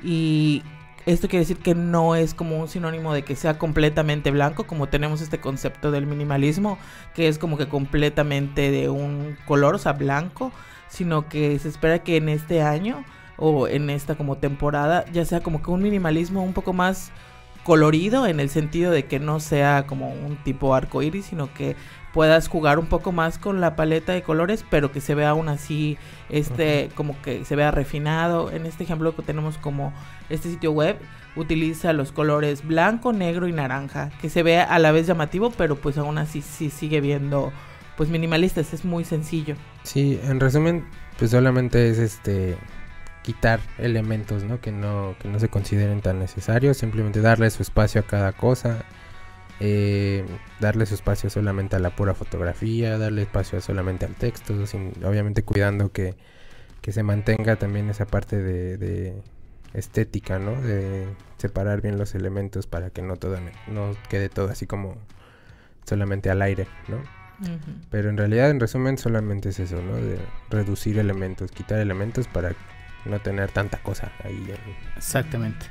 Y 0.04 0.64
esto 1.06 1.28
quiere 1.28 1.42
decir 1.42 1.58
que 1.60 1.76
no 1.76 2.16
es 2.16 2.34
como 2.34 2.60
un 2.60 2.68
sinónimo 2.68 3.14
de 3.14 3.22
que 3.22 3.36
sea 3.36 3.60
completamente 3.60 4.32
blanco, 4.32 4.66
como 4.66 4.90
tenemos 4.90 5.22
este 5.22 5.40
concepto 5.40 5.92
del 5.92 6.08
minimalismo, 6.08 6.80
que 7.14 7.28
es 7.28 7.38
como 7.38 7.56
que 7.56 7.70
completamente 7.70 8.72
de 8.72 8.90
un 8.90 9.38
color, 9.46 9.76
o 9.76 9.78
sea, 9.78 9.94
blanco, 9.94 10.52
sino 10.88 11.30
que 11.30 11.60
se 11.60 11.70
espera 11.70 12.00
que 12.00 12.18
en 12.18 12.30
este 12.30 12.64
año 12.64 13.06
o 13.38 13.68
en 13.68 13.92
esta 13.92 14.16
como 14.16 14.38
temporada 14.38 15.06
ya 15.14 15.24
sea 15.24 15.42
como 15.42 15.62
que 15.62 15.70
un 15.70 15.84
minimalismo 15.84 16.44
un 16.44 16.54
poco 16.54 16.74
más 16.74 17.12
colorido 17.70 18.26
en 18.26 18.40
el 18.40 18.50
sentido 18.50 18.92
de 18.92 19.06
que 19.06 19.20
no 19.20 19.40
sea 19.40 19.86
como 19.86 20.12
un 20.12 20.38
tipo 20.38 20.74
arco 20.74 21.04
iris, 21.04 21.28
sino 21.28 21.54
que 21.54 21.76
puedas 22.16 22.48
jugar 22.48 22.80
un 22.80 22.88
poco 22.88 23.12
más 23.12 23.38
con 23.38 23.62
la 23.62 23.76
paleta 23.76 24.12
de 24.12 24.24
colores, 24.24 24.66
pero 24.68 24.92
que 24.92 25.02
se 25.02 25.14
vea 25.14 25.30
aún 25.30 25.50
así, 25.50 25.96
este, 26.30 26.90
como 26.96 27.22
que 27.22 27.46
se 27.46 27.56
vea 27.56 27.70
refinado. 27.70 28.50
En 28.50 28.66
este 28.66 28.86
ejemplo 28.86 29.16
que 29.16 29.22
tenemos 29.22 29.60
como 29.60 29.94
este 30.32 30.50
sitio 30.50 30.72
web, 30.72 30.98
utiliza 31.36 31.94
los 31.94 32.12
colores 32.12 32.66
blanco, 32.66 33.14
negro 33.14 33.48
y 33.48 33.52
naranja, 33.52 34.10
que 34.20 34.32
se 34.32 34.42
vea 34.42 34.64
a 34.64 34.80
la 34.80 34.92
vez 34.92 35.06
llamativo, 35.06 35.52
pero 35.56 35.76
pues 35.76 35.96
aún 36.00 36.18
así 36.18 36.42
sí 36.42 36.72
sigue 36.72 37.02
viendo 37.02 37.54
pues 37.98 38.10
minimalistas, 38.10 38.74
es 38.74 38.84
muy 38.84 39.06
sencillo. 39.06 39.56
Sí, 39.84 40.20
en 40.24 40.40
resumen, 40.40 40.86
pues 41.20 41.30
solamente 41.30 41.88
es 41.88 42.00
este 42.00 42.58
quitar 43.29 43.59
elementos, 43.77 44.43
¿no? 44.43 44.59
Que 44.59 44.71
no 44.71 45.15
que 45.21 45.27
no 45.27 45.39
se 45.39 45.50
consideren 45.50 46.01
tan 46.01 46.17
necesarios, 46.17 46.77
simplemente 46.77 47.21
darle 47.21 47.50
su 47.51 47.62
espacio 47.62 48.01
a 48.01 48.03
cada 48.05 48.31
cosa 48.31 48.86
eh, 49.62 50.25
darle 50.62 50.86
su 50.86 50.95
espacio 50.95 51.29
solamente 51.29 51.75
a 51.75 51.79
la 51.79 51.93
pura 51.93 52.13
fotografía, 52.13 52.98
darle 52.98 53.24
espacio 53.24 53.59
solamente 53.59 54.05
al 54.05 54.15
texto, 54.15 54.53
obviamente 55.05 55.43
cuidando 55.43 55.91
que, 55.91 56.15
se 56.89 57.03
mantenga 57.03 57.55
también 57.57 57.88
esa 57.91 58.07
parte 58.07 58.41
de, 58.41 59.21
estética, 59.75 60.39
¿no? 60.39 60.59
De 60.59 61.07
separar 61.38 61.81
bien 61.81 62.00
los 62.00 62.15
elementos 62.15 62.65
para 62.65 62.89
que 62.89 63.03
no 63.03 63.17
todo 63.17 63.38
no 63.67 63.95
quede 64.09 64.29
todo 64.29 64.50
así 64.50 64.65
como 64.65 64.98
solamente 65.86 66.31
al 66.31 66.41
aire, 66.41 66.65
¿no? 66.88 66.98
Pero 67.91 68.09
en 68.09 68.17
realidad, 68.17 68.50
en 68.50 68.59
resumen, 68.59 68.98
solamente 68.98 69.50
es 69.50 69.59
eso, 69.59 69.81
¿no? 69.83 69.98
De 69.98 70.17
reducir 70.50 70.98
elementos, 70.98 71.51
quitar 71.51 71.79
elementos 71.79 72.27
para 72.27 72.55
no 73.06 73.20
tener 73.20 73.51
tanta 73.51 73.77
cosa 73.79 74.12
ahí. 74.24 74.53
Exactamente. 74.96 75.68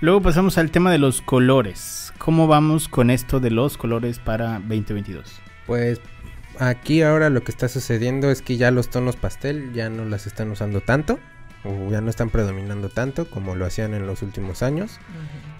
Luego 0.00 0.22
pasamos 0.22 0.56
al 0.56 0.70
tema 0.70 0.90
de 0.90 0.98
los 0.98 1.20
colores. 1.20 2.12
¿Cómo 2.18 2.46
vamos 2.46 2.88
con 2.88 3.10
esto 3.10 3.38
de 3.38 3.50
los 3.50 3.76
colores 3.76 4.18
para 4.18 4.54
2022? 4.60 5.40
Pues 5.66 6.00
aquí 6.58 7.02
ahora 7.02 7.28
lo 7.28 7.42
que 7.42 7.50
está 7.50 7.68
sucediendo 7.68 8.30
es 8.30 8.40
que 8.40 8.56
ya 8.56 8.70
los 8.70 8.88
tonos 8.88 9.16
pastel 9.16 9.72
ya 9.74 9.90
no 9.90 10.04
las 10.04 10.26
están 10.26 10.50
usando 10.50 10.80
tanto 10.80 11.18
o 11.64 11.90
ya 11.90 12.00
no 12.00 12.08
están 12.08 12.30
predominando 12.30 12.88
tanto 12.88 13.28
como 13.28 13.54
lo 13.54 13.66
hacían 13.66 13.92
en 13.92 14.06
los 14.06 14.22
últimos 14.22 14.62
años. 14.62 14.98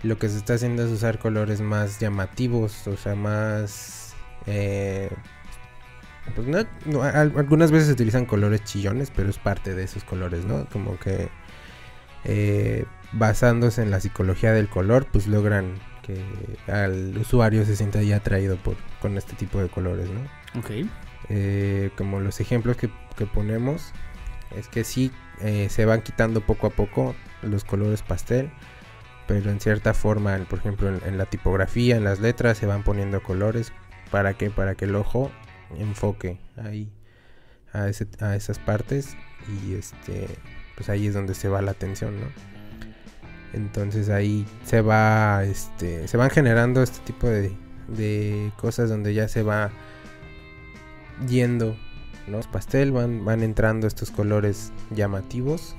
Lo 0.02 0.18
que 0.18 0.28
se 0.30 0.38
está 0.38 0.54
haciendo 0.54 0.84
es 0.84 0.90
usar 0.90 1.18
colores 1.18 1.60
más 1.60 2.00
llamativos, 2.00 2.86
o 2.86 2.96
sea, 2.96 3.14
más... 3.14 4.14
Eh, 4.46 5.10
pues 6.34 6.46
no, 6.46 7.02
algunas 7.02 7.70
veces 7.70 7.88
se 7.88 7.92
utilizan 7.94 8.26
colores 8.26 8.62
chillones, 8.64 9.10
pero 9.14 9.30
es 9.30 9.38
parte 9.38 9.74
de 9.74 9.84
esos 9.84 10.04
colores, 10.04 10.44
¿no? 10.44 10.66
Como 10.66 10.98
que 10.98 11.28
eh, 12.24 12.84
basándose 13.12 13.82
en 13.82 13.90
la 13.90 14.00
psicología 14.00 14.52
del 14.52 14.68
color, 14.68 15.06
pues 15.10 15.26
logran 15.26 15.74
que 16.02 16.22
al 16.70 17.16
usuario 17.18 17.64
se 17.64 17.76
sienta 17.76 18.02
ya 18.02 18.16
atraído 18.16 18.56
por, 18.56 18.76
con 19.00 19.16
este 19.16 19.34
tipo 19.34 19.60
de 19.60 19.68
colores, 19.68 20.08
¿no? 20.10 20.20
Ok. 20.58 20.88
Eh, 21.28 21.90
como 21.96 22.20
los 22.20 22.40
ejemplos 22.40 22.76
que, 22.76 22.90
ponemos, 23.26 23.92
es 24.56 24.68
que 24.68 24.82
sí 24.82 25.12
eh, 25.40 25.68
se 25.68 25.84
van 25.84 26.02
quitando 26.02 26.40
poco 26.40 26.66
a 26.66 26.70
poco 26.70 27.14
los 27.42 27.64
colores 27.64 28.02
pastel, 28.02 28.50
pero 29.26 29.50
en 29.50 29.60
cierta 29.60 29.94
forma, 29.94 30.36
por 30.48 30.58
ejemplo, 30.58 30.88
en, 30.88 31.18
la 31.18 31.26
tipografía, 31.26 31.96
en 31.96 32.04
las 32.04 32.18
letras, 32.20 32.58
se 32.58 32.66
van 32.66 32.82
poniendo 32.82 33.22
colores. 33.22 33.72
¿Para 34.10 34.34
que 34.34 34.50
Para 34.50 34.74
que 34.74 34.86
el 34.86 34.96
ojo 34.96 35.30
enfoque 35.78 36.38
ahí 36.56 36.90
a, 37.72 37.84
a 37.84 38.36
esas 38.36 38.58
partes 38.58 39.16
y 39.64 39.74
este 39.74 40.26
pues 40.76 40.88
ahí 40.88 41.06
es 41.06 41.14
donde 41.14 41.34
se 41.34 41.48
va 41.48 41.60
la 41.60 41.72
atención, 41.72 42.18
¿no? 42.18 42.26
Entonces 43.52 44.08
ahí 44.08 44.46
se 44.64 44.80
va, 44.80 45.44
este, 45.44 46.08
se 46.08 46.16
van 46.16 46.30
generando 46.30 46.82
este 46.82 47.00
tipo 47.00 47.26
de, 47.26 47.54
de 47.88 48.50
cosas 48.56 48.88
donde 48.88 49.12
ya 49.12 49.28
se 49.28 49.42
va 49.42 49.70
yendo 51.28 51.76
los 52.28 52.46
pastel, 52.46 52.92
van, 52.92 53.24
van 53.24 53.42
entrando 53.42 53.86
estos 53.86 54.10
colores 54.10 54.72
llamativos 54.90 55.76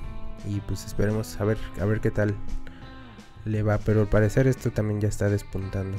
y 0.48 0.60
pues 0.60 0.84
esperemos 0.84 1.40
a 1.40 1.44
ver, 1.44 1.58
a 1.80 1.84
ver 1.84 2.00
qué 2.00 2.10
tal 2.10 2.36
le 3.44 3.62
va, 3.62 3.78
pero 3.78 4.02
al 4.02 4.08
parecer 4.08 4.46
esto 4.46 4.70
también 4.70 5.00
ya 5.00 5.08
está 5.08 5.28
despuntando. 5.28 5.96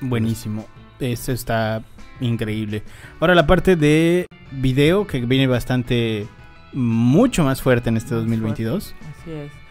Buenísimo, 0.00 0.64
esto 1.00 1.32
está 1.32 1.84
increíble. 2.20 2.82
Ahora 3.20 3.34
la 3.34 3.46
parte 3.46 3.76
de 3.76 4.26
video 4.52 5.06
que 5.06 5.20
viene 5.20 5.46
bastante 5.46 6.26
mucho 6.72 7.44
más 7.44 7.62
fuerte 7.62 7.88
en 7.88 7.96
este 7.96 8.14
2022. 8.14 8.94
Así 9.20 9.30
es 9.30 9.64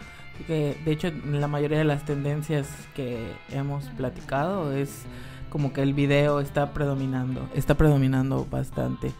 que 0.46 0.76
de 0.84 0.92
hecho 0.92 1.10
la 1.30 1.48
mayoría 1.48 1.78
de 1.78 1.84
las 1.84 2.04
tendencias 2.04 2.68
que 2.94 3.18
hemos 3.50 3.84
platicado 3.96 4.72
es 4.72 5.04
como 5.48 5.72
que 5.72 5.82
el 5.82 5.94
video 5.94 6.40
está 6.40 6.72
predominando, 6.72 7.48
está 7.54 7.76
predominando 7.76 8.46
bastante. 8.50 9.12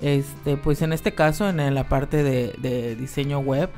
Este, 0.00 0.56
pues 0.56 0.82
en 0.82 0.92
este 0.92 1.14
caso, 1.14 1.48
en 1.48 1.74
la 1.74 1.88
parte 1.88 2.22
de, 2.22 2.96
diseño 2.96 3.38
web, 3.38 3.70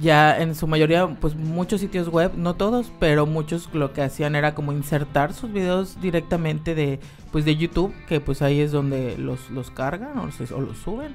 ya 0.00 0.40
en 0.40 0.54
su 0.54 0.66
mayoría, 0.66 1.06
pues 1.20 1.34
muchos 1.34 1.80
sitios 1.80 2.08
web, 2.08 2.32
no 2.36 2.54
todos, 2.54 2.92
pero 2.98 3.26
muchos 3.26 3.68
lo 3.72 3.92
que 3.92 4.02
hacían 4.02 4.34
era 4.34 4.54
como 4.54 4.72
insertar 4.72 5.32
sus 5.32 5.52
videos 5.52 6.00
directamente 6.00 6.74
de, 6.74 7.00
pues 7.30 7.44
de 7.44 7.56
YouTube, 7.56 7.94
que 8.06 8.20
pues 8.20 8.42
ahí 8.42 8.60
es 8.60 8.72
donde 8.72 9.16
los, 9.18 9.50
los 9.50 9.70
cargan 9.70 10.18
o, 10.18 10.24
o 10.24 10.60
los 10.60 10.78
suben 10.78 11.14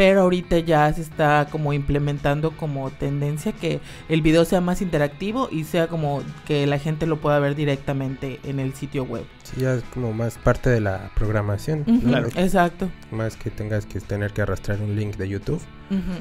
pero 0.00 0.22
ahorita 0.22 0.58
ya 0.60 0.90
se 0.94 1.02
está 1.02 1.46
como 1.50 1.74
implementando 1.74 2.52
como 2.52 2.90
tendencia 2.90 3.52
que 3.52 3.80
el 4.08 4.22
video 4.22 4.46
sea 4.46 4.62
más 4.62 4.80
interactivo 4.80 5.50
y 5.52 5.64
sea 5.64 5.88
como 5.88 6.22
que 6.46 6.66
la 6.66 6.78
gente 6.78 7.06
lo 7.06 7.20
pueda 7.20 7.38
ver 7.38 7.54
directamente 7.54 8.40
en 8.44 8.60
el 8.60 8.72
sitio 8.72 9.04
web. 9.04 9.24
Sí, 9.42 9.60
ya 9.60 9.74
es 9.74 9.82
como 9.92 10.14
más 10.14 10.38
parte 10.38 10.70
de 10.70 10.80
la 10.80 11.10
programación. 11.14 11.84
claro. 11.84 12.28
Exacto. 12.36 12.88
Más 13.10 13.36
que 13.36 13.50
tengas 13.50 13.84
que 13.84 14.00
tener 14.00 14.32
que 14.32 14.40
arrastrar 14.40 14.80
un 14.80 14.96
link 14.96 15.16
de 15.16 15.28
YouTube. 15.28 15.60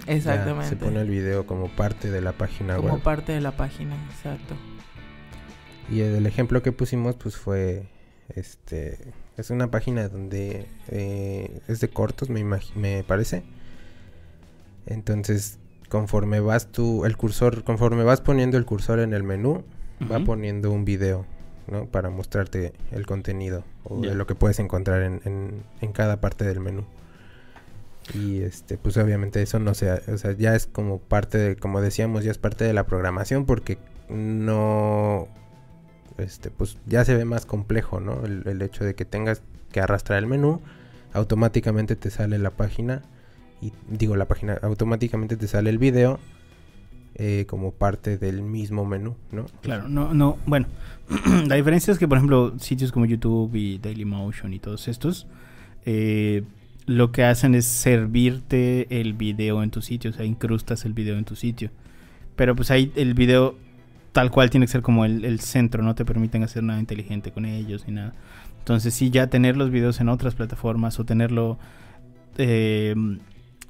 exactamente. 0.08 0.68
se 0.68 0.76
pone 0.76 1.00
el 1.00 1.10
video 1.10 1.48
como 1.48 1.70
parte 1.70 2.12
de 2.12 2.20
la 2.20 2.34
página 2.34 2.76
web. 2.76 2.90
Como 2.90 3.00
parte 3.00 3.32
de 3.32 3.40
la 3.40 3.56
página, 3.56 3.96
exacto. 4.10 4.56
Y 5.90 6.02
el 6.02 6.26
ejemplo 6.26 6.62
que 6.62 6.74
pusimos 6.74 7.16
pues 7.16 7.38
fue 7.38 7.84
este 8.36 8.98
es 9.38 9.52
una 9.52 9.72
página 9.72 10.10
donde 10.10 10.68
eh, 10.90 11.62
es 11.70 11.80
de 11.80 11.88
cortos 11.88 12.30
me, 12.30 12.44
me 12.76 13.04
parece 13.06 13.44
entonces, 14.90 15.60
conforme 15.88 16.40
vas 16.40 16.72
tú, 16.72 17.06
el 17.06 17.16
cursor, 17.16 17.64
conforme 17.64 18.04
vas 18.04 18.22
poniendo 18.22 18.58
el 18.58 18.66
cursor 18.66 19.00
en 19.00 19.14
el 19.14 19.24
menú, 19.24 19.64
va 20.12 20.20
poniendo 20.20 20.72
un 20.72 20.84
video, 20.84 21.26
¿no? 21.68 21.86
Para 21.86 22.10
mostrarte 22.10 22.74
el 22.92 23.06
contenido 23.06 23.64
o 23.84 24.02
de 24.02 24.16
lo 24.16 24.26
que 24.26 24.34
puedes 24.34 24.60
encontrar 24.60 25.04
en, 25.04 25.64
en, 25.82 25.94
cada 25.94 26.20
parte 26.20 26.44
del 26.44 26.60
menú. 26.60 26.86
Y 28.16 28.42
este, 28.42 28.78
pues 28.78 28.98
obviamente 28.98 29.42
eso 29.44 29.60
no 29.60 29.76
sea, 29.76 30.02
o 30.12 30.18
sea, 30.18 30.32
ya 30.32 30.56
es 30.56 30.66
como 30.66 30.98
parte 30.98 31.38
de, 31.38 31.56
como 31.56 31.82
decíamos, 31.82 32.24
ya 32.24 32.32
es 32.32 32.40
parte 32.40 32.64
de 32.66 32.74
la 32.74 32.88
programación 32.88 33.46
porque 33.46 33.78
no, 34.10 35.28
este, 36.18 36.50
pues 36.50 36.78
ya 36.88 37.06
se 37.06 37.16
ve 37.16 37.26
más 37.26 37.46
complejo, 37.46 38.00
¿no? 38.00 38.26
El, 38.26 38.48
el 38.48 38.62
hecho 38.64 38.84
de 38.84 38.96
que 38.96 39.06
tengas 39.06 39.44
que 39.72 39.82
arrastrar 39.82 40.18
el 40.18 40.26
menú, 40.26 40.62
automáticamente 41.14 41.96
te 41.96 42.10
sale 42.10 42.40
la 42.40 42.50
página 42.50 43.04
y 43.62 43.74
digo 43.90 44.16
la 44.16 44.28
página 44.28 44.58
automáticamente 44.62 45.38
te 45.38 45.48
sale 45.48 45.70
el 45.70 45.78
video 45.78 46.20
eh, 47.16 47.46
como 47.48 47.72
parte 47.72 48.18
del 48.18 48.42
mismo 48.42 48.86
menú, 48.86 49.16
¿no? 49.32 49.46
Claro, 49.62 49.90
no, 49.90 50.14
no, 50.14 50.38
bueno, 50.46 50.68
la 51.48 51.56
diferencia 51.56 51.92
es 51.92 52.00
que 52.00 52.08
por 52.08 52.18
ejemplo 52.18 52.58
sitios 52.60 52.92
como 52.92 53.06
YouTube 53.06 53.54
y 53.56 53.78
Dailymotion 53.78 54.54
y 54.54 54.60
todos 54.60 54.88
estos 54.88 55.28
eh, 55.86 56.44
lo 56.86 57.12
que 57.12 57.24
hacen 57.24 57.56
es 57.56 57.66
servirte 57.66 58.88
el 59.02 59.14
video 59.14 59.62
en 59.62 59.70
tu 59.70 59.82
sitio, 59.82 60.12
o 60.12 60.14
sea, 60.14 60.26
incrustas 60.26 60.86
el 60.86 60.94
video 60.94 61.18
en 61.18 61.26
tu 61.26 61.36
sitio. 61.36 61.70
Pero 62.36 62.56
pues 62.56 62.72
ahí 62.72 62.92
el 62.96 63.14
video 63.14 63.56
tal 64.12 64.32
cual 64.32 64.50
tiene 64.50 64.66
que 64.66 64.72
ser 64.72 64.82
como 64.82 65.06
el, 65.06 65.24
el 65.24 65.40
centro, 65.40 65.84
no 65.84 65.94
te 65.94 66.04
permiten 66.04 66.42
hacer 66.44 66.64
nada 66.64 66.80
inteligente 66.80 67.32
con 67.32 67.46
ellos 67.46 67.84
ni 67.86 67.94
nada. 67.94 68.16
Entonces 68.60 68.94
sí, 68.94 69.10
ya 69.12 69.28
tener 69.28 69.56
los 69.56 69.70
videos 69.70 70.00
en 70.00 70.10
otras 70.10 70.36
plataformas 70.36 71.00
o 71.00 71.06
tenerlo 71.06 71.60
eh, 72.38 72.96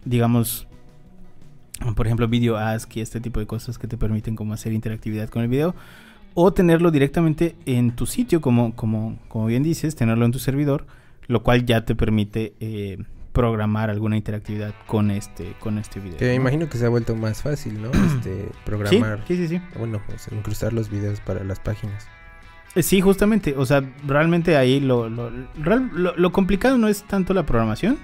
digamos, 0.06 0.68
por 1.96 2.06
ejemplo, 2.08 2.28
video 2.28 2.58
ask 2.58 2.96
y 2.98 3.02
este 3.02 3.22
tipo 3.22 3.40
de 3.40 3.46
cosas 3.48 3.78
que 3.78 3.88
te 3.88 3.98
permiten 3.98 4.36
como 4.36 4.54
hacer 4.54 4.74
interactividad 4.74 5.30
con 5.30 5.42
el 5.44 5.48
video. 5.48 5.76
O 6.36 6.54
tenerlo 6.54 6.92
directamente 6.92 7.56
en 7.66 7.92
tu 7.96 8.06
sitio, 8.06 8.40
como, 8.40 8.76
como, 8.76 9.18
como 9.28 9.48
bien 9.48 9.64
dices, 9.64 9.96
tenerlo 9.96 10.26
en 10.26 10.32
tu 10.32 10.40
servidor, 10.40 10.86
lo 11.28 11.42
cual 11.44 11.66
ya 11.66 11.86
te 11.86 11.96
permite 11.96 12.54
eh, 12.60 12.98
programar 13.34 13.90
alguna 13.90 14.16
interactividad 14.16 14.74
con 14.88 15.10
este 15.12 15.54
con 15.60 15.78
este 15.80 16.00
video. 16.00 16.18
Que 16.18 16.34
imagino 16.36 16.70
que 16.70 16.78
se 16.78 16.86
ha 16.86 16.90
vuelto 16.90 17.16
más 17.16 17.42
fácil, 17.42 17.82
¿no? 17.82 17.90
Este, 18.16 18.50
programar, 18.66 19.24
Sí, 19.28 19.36
sí, 19.38 19.48
sí. 19.48 19.62
bueno, 19.78 20.02
pues 20.08 20.28
incrustar 20.32 20.72
los 20.74 20.90
videos 20.90 21.20
para 21.20 21.44
las 21.44 21.60
páginas. 21.60 22.08
Eh, 22.76 22.84
Sí, 22.84 23.02
justamente, 23.02 23.56
o 23.58 23.66
sea, 23.66 23.84
realmente 24.06 24.56
ahí 24.56 24.80
lo, 24.80 25.10
lo- 25.10 25.32
lo 26.16 26.32
complicado 26.32 26.78
no 26.78 26.88
es 26.88 27.04
tanto 27.04 27.34
la 27.34 27.46
programación, 27.46 27.98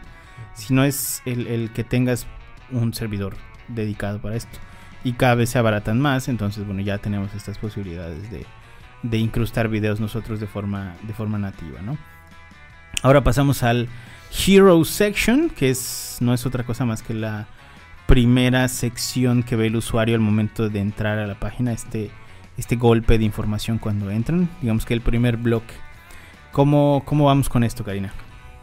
sino 0.53 0.83
es 0.83 1.21
el, 1.25 1.71
que 1.73 1.83
tengas 1.83 2.27
un 2.71 2.93
servidor 2.93 3.35
dedicado 3.67 4.19
para 4.21 4.35
esto. 4.35 4.57
Y 5.03 5.13
cada 5.13 5.35
vez 5.35 5.51
se 5.51 5.59
abaratan 5.59 5.99
más, 5.99 6.27
entonces, 6.27 6.65
bueno, 6.65 6.81
ya 6.81 6.97
tenemos 6.97 7.33
estas 7.35 7.57
posibilidades 7.57 8.29
de, 8.31 9.17
incrustar 9.17 9.67
videos 9.67 9.99
nosotros 9.99 10.39
de 10.39 10.47
forma, 10.47 10.95
nativa, 11.37 11.81
¿no? 11.81 11.97
Ahora 13.03 13.23
pasamos 13.23 13.61
al 13.61 13.87
Hero 14.45 14.83
Section, 14.83 15.49
que 15.49 15.75
no 16.21 16.33
es 16.33 16.45
otra 16.45 16.63
cosa 16.63 16.85
más 16.85 17.03
que 17.03 17.13
la 17.13 17.47
primera 18.07 18.67
sección 18.67 19.43
que 19.43 19.55
ve 19.55 19.67
el 19.67 19.75
usuario 19.75 20.15
al 20.15 20.21
momento 20.21 20.69
de 20.69 20.79
entrar 20.79 21.19
a 21.19 21.27
la 21.27 21.39
página, 21.39 21.71
este 21.71 22.09
este 22.57 22.75
golpe 22.75 23.17
de 23.17 23.25
información 23.25 23.77
cuando 23.77 24.09
entran. 24.09 24.49
Digamos 24.61 24.85
que 24.85 24.93
el 24.93 25.01
primer 25.01 25.37
bloque. 25.37 25.73
¿Cómo, 26.51 27.03
cómo 27.05 27.25
vamos 27.25 27.49
con 27.49 27.63
esto, 27.63 27.83
Karina? 27.83 28.13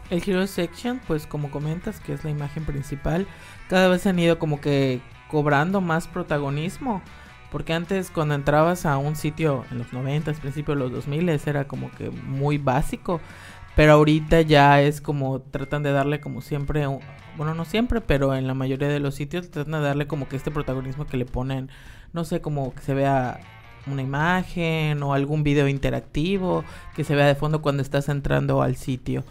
El 0.09 0.21
Hero 0.25 0.45
Section, 0.47 1.01
pues 1.07 1.25
como 1.25 1.49
comentas, 1.49 1.99
que 1.99 2.13
es 2.13 2.23
la 2.23 2.29
imagen 2.29 2.65
principal, 2.65 3.27
cada 3.69 3.87
vez 3.87 4.05
han 4.05 4.19
ido 4.19 4.37
como 4.37 4.61
que 4.61 5.01
cobrando 5.29 5.81
más 5.81 6.07
protagonismo. 6.07 7.01
Porque 7.51 7.73
antes 7.73 8.09
cuando 8.09 8.33
entrabas 8.33 8.85
a 8.87 8.97
un 8.97 9.15
sitio 9.15 9.63
en 9.69 9.77
los 9.77 9.93
90, 9.93 10.33
principios 10.33 10.75
de 10.75 10.83
los 10.83 10.91
2000 10.91 11.29
era 11.29 11.67
como 11.67 11.91
que 11.91 12.09
muy 12.09 12.57
básico. 12.57 13.21
Pero 13.75 13.93
ahorita 13.93 14.41
ya 14.41 14.81
es 14.81 15.01
como 15.01 15.41
tratan 15.41 15.83
de 15.83 15.91
darle 15.91 16.19
como 16.19 16.41
siempre, 16.41 16.85
bueno 17.37 17.55
no 17.55 17.65
siempre, 17.65 18.01
pero 18.01 18.35
en 18.35 18.47
la 18.47 18.53
mayoría 18.53 18.87
de 18.87 18.99
los 18.99 19.15
sitios 19.15 19.49
tratan 19.49 19.73
de 19.73 19.81
darle 19.81 20.07
como 20.07 20.27
que 20.27 20.35
este 20.35 20.51
protagonismo 20.51 21.07
que 21.07 21.17
le 21.17 21.25
ponen, 21.25 21.69
no 22.11 22.23
sé, 22.23 22.41
como 22.41 22.73
que 22.75 22.81
se 22.81 22.93
vea 22.93 23.39
una 23.87 24.01
imagen 24.01 25.01
o 25.03 25.13
algún 25.13 25.43
video 25.43 25.67
interactivo 25.67 26.63
que 26.95 27.03
se 27.03 27.15
vea 27.15 27.25
de 27.25 27.35
fondo 27.35 27.61
cuando 27.61 27.81
estás 27.81 28.09
entrando 28.09 28.61
al 28.61 28.75
sitio. 28.75 29.23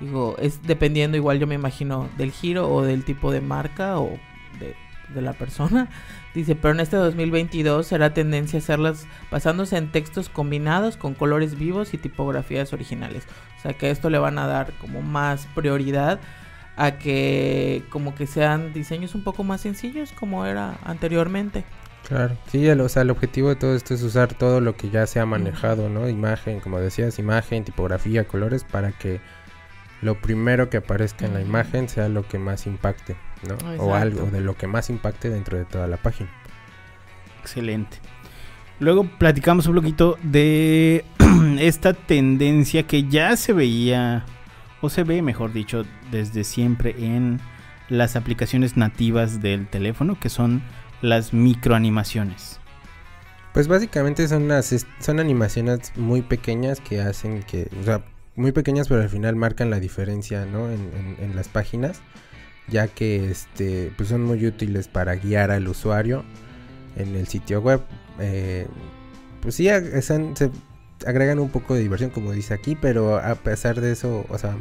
Digo, 0.00 0.36
es 0.38 0.62
dependiendo 0.62 1.16
igual 1.16 1.38
yo 1.38 1.46
me 1.46 1.54
imagino 1.54 2.08
del 2.16 2.32
giro 2.32 2.68
o 2.72 2.82
del 2.82 3.04
tipo 3.04 3.30
de 3.30 3.40
marca 3.40 3.98
o 3.98 4.18
de, 4.58 4.74
la 5.20 5.32
persona. 5.32 5.88
Dice, 6.34 6.56
pero 6.56 6.74
en 6.74 6.80
este 6.80 6.96
2022 6.96 7.86
será 7.86 8.12
tendencia 8.12 8.58
a 8.58 8.62
hacerlas 8.62 9.06
basándose 9.30 9.76
en 9.76 9.92
textos 9.92 10.28
combinados 10.28 10.96
con 10.96 11.14
colores 11.14 11.56
vivos 11.56 11.94
y 11.94 11.98
tipografías 11.98 12.72
originales. 12.72 13.24
O 13.58 13.62
sea 13.62 13.74
que 13.74 13.90
esto 13.90 14.10
le 14.10 14.18
van 14.18 14.38
a 14.38 14.46
dar 14.48 14.72
como 14.80 15.02
más 15.02 15.46
prioridad 15.54 16.18
a 16.76 16.98
que 16.98 17.84
como 17.90 18.16
que 18.16 18.26
sean 18.26 18.72
diseños 18.72 19.14
un 19.14 19.22
poco 19.22 19.44
más 19.44 19.60
sencillos 19.60 20.12
como 20.12 20.44
era 20.46 20.78
anteriormente. 20.84 21.64
Claro. 22.08 22.36
Sí, 22.48 22.66
el, 22.66 22.80
o 22.80 22.88
sea, 22.88 23.02
el 23.02 23.10
objetivo 23.10 23.48
de 23.48 23.56
todo 23.56 23.74
esto 23.74 23.94
es 23.94 24.02
usar 24.02 24.34
todo 24.34 24.60
lo 24.60 24.76
que 24.76 24.90
ya 24.90 25.06
se 25.06 25.20
ha 25.20 25.26
manejado, 25.26 25.88
¿no? 25.88 26.08
Imagen, 26.08 26.60
como 26.60 26.78
decías, 26.78 27.18
imagen, 27.18 27.64
tipografía, 27.64 28.24
colores, 28.28 28.62
para 28.64 28.92
que 28.92 29.20
lo 30.04 30.20
primero 30.20 30.68
que 30.68 30.76
aparezca 30.76 31.24
en 31.24 31.32
la 31.32 31.40
imagen 31.40 31.88
sea 31.88 32.08
lo 32.10 32.28
que 32.28 32.38
más 32.38 32.66
impacte, 32.66 33.16
¿no? 33.48 33.56
O 33.82 33.94
algo 33.94 34.26
de 34.26 34.42
lo 34.42 34.54
que 34.54 34.66
más 34.66 34.90
impacte 34.90 35.30
dentro 35.30 35.56
de 35.56 35.64
toda 35.64 35.86
la 35.86 35.96
página. 35.96 36.30
Excelente. 37.40 37.96
Luego 38.80 39.04
platicamos 39.18 39.66
un 39.66 39.76
poquito 39.76 40.18
de 40.22 41.06
esta 41.58 41.94
tendencia 41.94 42.82
que 42.82 43.04
ya 43.04 43.34
se 43.36 43.54
veía, 43.54 44.26
o 44.82 44.90
se 44.90 45.04
ve, 45.04 45.22
mejor 45.22 45.54
dicho, 45.54 45.86
desde 46.10 46.44
siempre 46.44 46.94
en 46.98 47.40
las 47.88 48.14
aplicaciones 48.14 48.76
nativas 48.76 49.40
del 49.40 49.66
teléfono, 49.68 50.20
que 50.20 50.28
son 50.28 50.62
las 51.00 51.32
microanimaciones. 51.32 52.60
Pues 53.54 53.68
básicamente 53.68 54.28
son 54.28 54.42
unas 54.42 54.86
son 54.98 55.18
animaciones 55.18 55.92
muy 55.96 56.20
pequeñas 56.20 56.80
que 56.80 57.00
hacen 57.00 57.42
que, 57.44 57.70
o 57.80 57.84
sea, 57.84 58.04
muy 58.36 58.52
pequeñas 58.52 58.88
pero 58.88 59.02
al 59.02 59.08
final 59.08 59.36
marcan 59.36 59.70
la 59.70 59.80
diferencia, 59.80 60.44
¿no? 60.46 60.70
En, 60.70 60.80
en- 60.94 61.16
en 61.20 61.36
las 61.36 61.48
páginas, 61.48 62.00
ya 62.68 62.88
que 62.88 63.30
este, 63.30 63.92
pues 63.96 64.08
son 64.08 64.22
muy 64.24 64.44
útiles 64.46 64.88
para 64.88 65.14
guiar 65.16 65.50
al 65.50 65.68
usuario 65.68 66.24
en 66.96 67.14
el 67.16 67.26
sitio 67.28 67.60
web. 67.60 67.82
Eh, 68.20 68.66
pues 69.40 69.54
sí, 69.56 69.68
están- 69.68 70.36
se 70.36 70.50
agregan 71.06 71.38
un 71.38 71.50
poco 71.50 71.74
de 71.74 71.80
diversión, 71.80 72.10
como 72.10 72.32
dice 72.32 72.54
aquí, 72.54 72.76
pero 72.80 73.18
a 73.18 73.34
pesar 73.34 73.80
de 73.80 73.92
eso, 73.92 74.24
o 74.28 74.38
sea, 74.38 74.56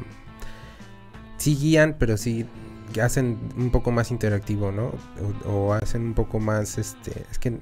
sí 1.38 1.56
guían, 1.56 1.96
pero 2.00 2.18
sí 2.18 2.46
hacen 3.02 3.38
un 3.58 3.72
poco 3.72 3.92
más 3.92 4.12
interactivo, 4.12 4.72
¿no? 4.72 4.92
O, 5.46 5.50
o 5.50 5.74
hacen 5.74 6.02
un 6.04 6.14
poco 6.14 6.40
más, 6.40 6.78
este, 6.78 7.26
es 7.32 7.40
que 7.40 7.58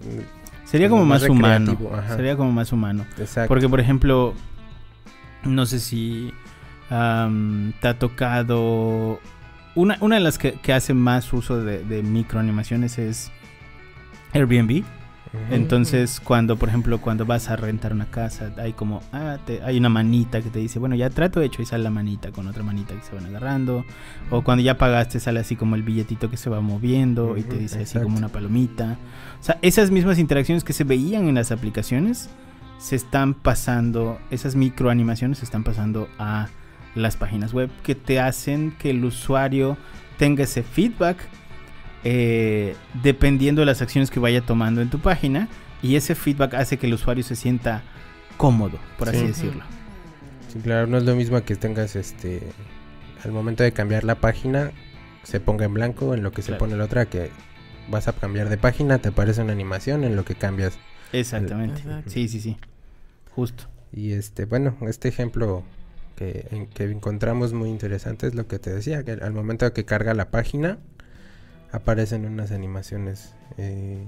Sería 0.65 0.88
como 0.88 1.02
Como 1.02 1.10
más 1.10 1.21
más 1.24 1.30
humano. 1.30 1.78
ajá. 1.97 2.15
Sería 2.15 2.38
como 2.38 2.52
más 2.54 2.71
humano. 2.71 3.06
Exacto. 3.17 3.50
Porque, 3.50 3.67
por 3.67 3.80
ejemplo, 3.82 4.34
no 5.43 5.65
sé 5.65 5.80
si 5.80 6.34
am, 6.89 7.73
te 7.82 7.88
ha 7.88 7.97
tocado. 7.99 9.19
Una, 9.75 9.97
una 10.01 10.15
de 10.15 10.21
las 10.21 10.38
que, 10.38 10.54
que 10.54 10.73
hace 10.73 10.93
más 10.93 11.32
uso 11.34 11.63
de, 11.63 11.84
de 11.84 12.04
microanimaciones 12.04 12.97
es 12.97 13.32
Airbnb. 14.34 14.84
Entonces, 15.49 16.19
cuando, 16.19 16.58
por 16.58 16.67
ejemplo, 16.67 16.99
cuando 16.99 17.25
vas 17.25 17.49
a 17.49 17.56
rentar 17.56 17.93
una 17.93 18.08
casa, 18.12 18.51
hay 18.58 18.73
como, 18.73 19.01
ah, 19.13 19.38
te- 19.45 19.63
hay 19.63 19.77
una 19.77 19.88
manita 19.88 20.41
que 20.41 20.49
te 20.49 20.60
dice, 20.60 20.77
bueno, 20.77 20.93
ya 20.95 21.10
trato 21.10 21.41
hecho 21.41 21.62
y 21.62 21.65
sale 21.65 21.86
la 21.86 21.89
manita 21.89 22.32
con 22.34 22.47
otra 22.49 22.63
manita 22.63 22.93
que 22.95 23.01
se 23.01 23.15
van 23.15 23.27
agarrando. 23.27 23.86
O 24.30 24.41
cuando 24.41 24.62
ya 24.62 24.77
pagaste, 24.77 25.21
sale 25.21 25.39
así 25.39 25.56
como 25.56 25.75
el 25.77 25.84
billetito 25.84 26.30
que 26.30 26.36
se 26.36 26.49
va 26.49 26.60
moviendo 26.60 27.38
y 27.38 27.43
te 27.43 27.58
dice 27.58 27.84
así 27.84 27.97
como 27.99 28.17
una 28.17 28.27
palomita. 28.27 28.97
O 29.39 29.43
sea, 29.43 29.58
esas 29.62 29.89
mismas 29.89 30.19
interacciones 30.19 30.65
que 30.65 30.73
se 30.73 30.84
veían 30.84 31.30
en 31.30 31.36
las 31.36 31.54
aplicaciones 31.54 32.30
se 32.82 32.96
están 32.96 33.36
pasando, 33.36 34.20
esas 34.32 34.56
microanimaciones 34.56 35.38
se 35.38 35.46
están 35.46 35.63
pasando 35.63 36.10
a 36.17 36.50
las 36.96 37.15
páginas 37.15 37.54
web 37.54 37.70
que 37.84 37.94
te 37.96 38.20
hacen 38.20 38.72
que 38.80 38.89
el 38.89 39.06
usuario 39.06 39.78
tenga 40.17 40.44
ese 40.44 40.63
feedback 40.63 41.17
eh, 42.04 42.76
dependiendo 43.04 43.62
de 43.62 43.67
las 43.67 43.82
acciones 43.82 44.10
que 44.10 44.20
vaya 44.20 44.41
tomando 44.41 44.82
en 44.82 44.89
tu 44.89 45.00
página 45.00 45.48
y 45.84 45.96
ese 45.96 46.15
feedback 46.15 46.56
hace 46.56 46.78
que 46.78 46.88
el 46.88 46.96
usuario 46.96 47.24
se 47.24 47.36
sienta 47.36 47.84
cómodo, 48.38 48.80
por 48.98 49.10
así 49.10 49.20
Sí. 49.20 49.28
decirlo. 49.28 49.63
Sí, 50.52 50.60
claro, 50.60 50.88
no 50.88 50.98
es 50.98 51.04
lo 51.04 51.15
mismo 51.15 51.41
que 51.44 51.56
tengas 51.56 51.96
este 51.96 52.41
al 53.24 53.32
momento 53.32 53.62
de 53.63 53.72
cambiar 53.72 54.04
la 54.04 54.15
página 54.15 54.72
se 55.24 55.39
ponga 55.39 55.65
en 55.65 55.76
blanco 55.76 56.15
en 56.15 56.24
lo 56.24 56.32
que 56.32 56.41
se 56.41 56.54
pone 56.54 56.76
la 56.76 56.86
otra 56.86 57.06
que 57.06 57.30
vas 57.89 58.08
a 58.08 58.13
cambiar 58.13 58.50
de 58.50 58.58
página, 58.58 58.98
te 58.98 59.10
aparece 59.10 59.44
una 59.44 59.54
animación 59.54 60.04
en 60.04 60.15
lo 60.15 60.26
que 60.26 60.34
cambias. 60.34 60.80
Exactamente. 61.13 61.84
Sí, 62.08 62.28
sí, 62.28 62.39
sí. 62.41 62.58
Justo. 63.36 63.65
Y 63.94 64.13
este, 64.13 64.46
bueno, 64.46 64.76
este 64.88 65.08
ejemplo 65.10 65.63
que, 66.15 66.48
en- 66.52 66.67
que 66.67 66.84
encontramos 66.86 67.54
muy 67.54 67.70
interesante 67.70 68.28
es 68.28 68.36
lo 68.36 68.48
que 68.48 68.60
te 68.60 68.74
decía, 68.74 69.04
que 69.04 69.12
al 69.13 69.34
momento 69.34 69.65
de 69.65 69.74
que 69.74 69.86
carga 69.86 70.13
la 70.13 70.30
página 70.32 70.78
aparecen 71.72 72.26
unas 72.26 72.52
animaciones 72.52 73.34
eh, 73.58 74.04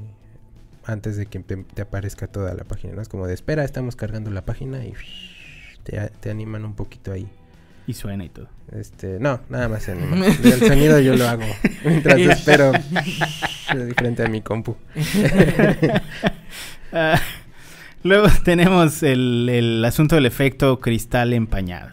antes 0.86 1.16
de 1.18 1.26
que 1.28 1.40
te, 1.40 1.58
te 1.58 1.82
aparezca 1.82 2.28
toda 2.28 2.54
la 2.54 2.64
página, 2.66 2.94
¿no? 2.94 3.02
Es 3.02 3.10
como 3.10 3.26
de 3.28 3.34
espera, 3.34 3.64
estamos 3.64 3.96
cargando 3.96 4.30
la 4.32 4.46
página 4.46 4.84
y 4.86 4.94
te, 5.84 6.00
te 6.20 6.30
animan 6.30 6.66
un 6.66 6.76
poquito 6.76 7.12
ahí. 7.12 7.28
Y 7.86 7.96
suena 7.96 8.24
y 8.24 8.30
todo. 8.30 8.48
Este, 8.72 9.20
no, 9.20 9.42
nada 9.50 9.68
más 9.68 9.84
se 9.84 9.92
anima. 9.92 10.26
El 10.26 10.60
sonido 10.60 11.00
yo 11.02 11.18
lo 11.18 11.28
hago 11.28 11.44
mientras 11.84 12.18
espero 12.20 12.72
frente 13.98 14.24
a 14.24 14.30
mi 14.30 14.42
compu. 14.42 14.78
Luego 18.04 18.28
tenemos 18.44 19.04
el, 19.04 19.50
el 19.50 19.86
asunto 19.86 20.16
del 20.16 20.26
efecto 20.26 20.80
cristal 20.80 21.34
empañado. 21.34 21.92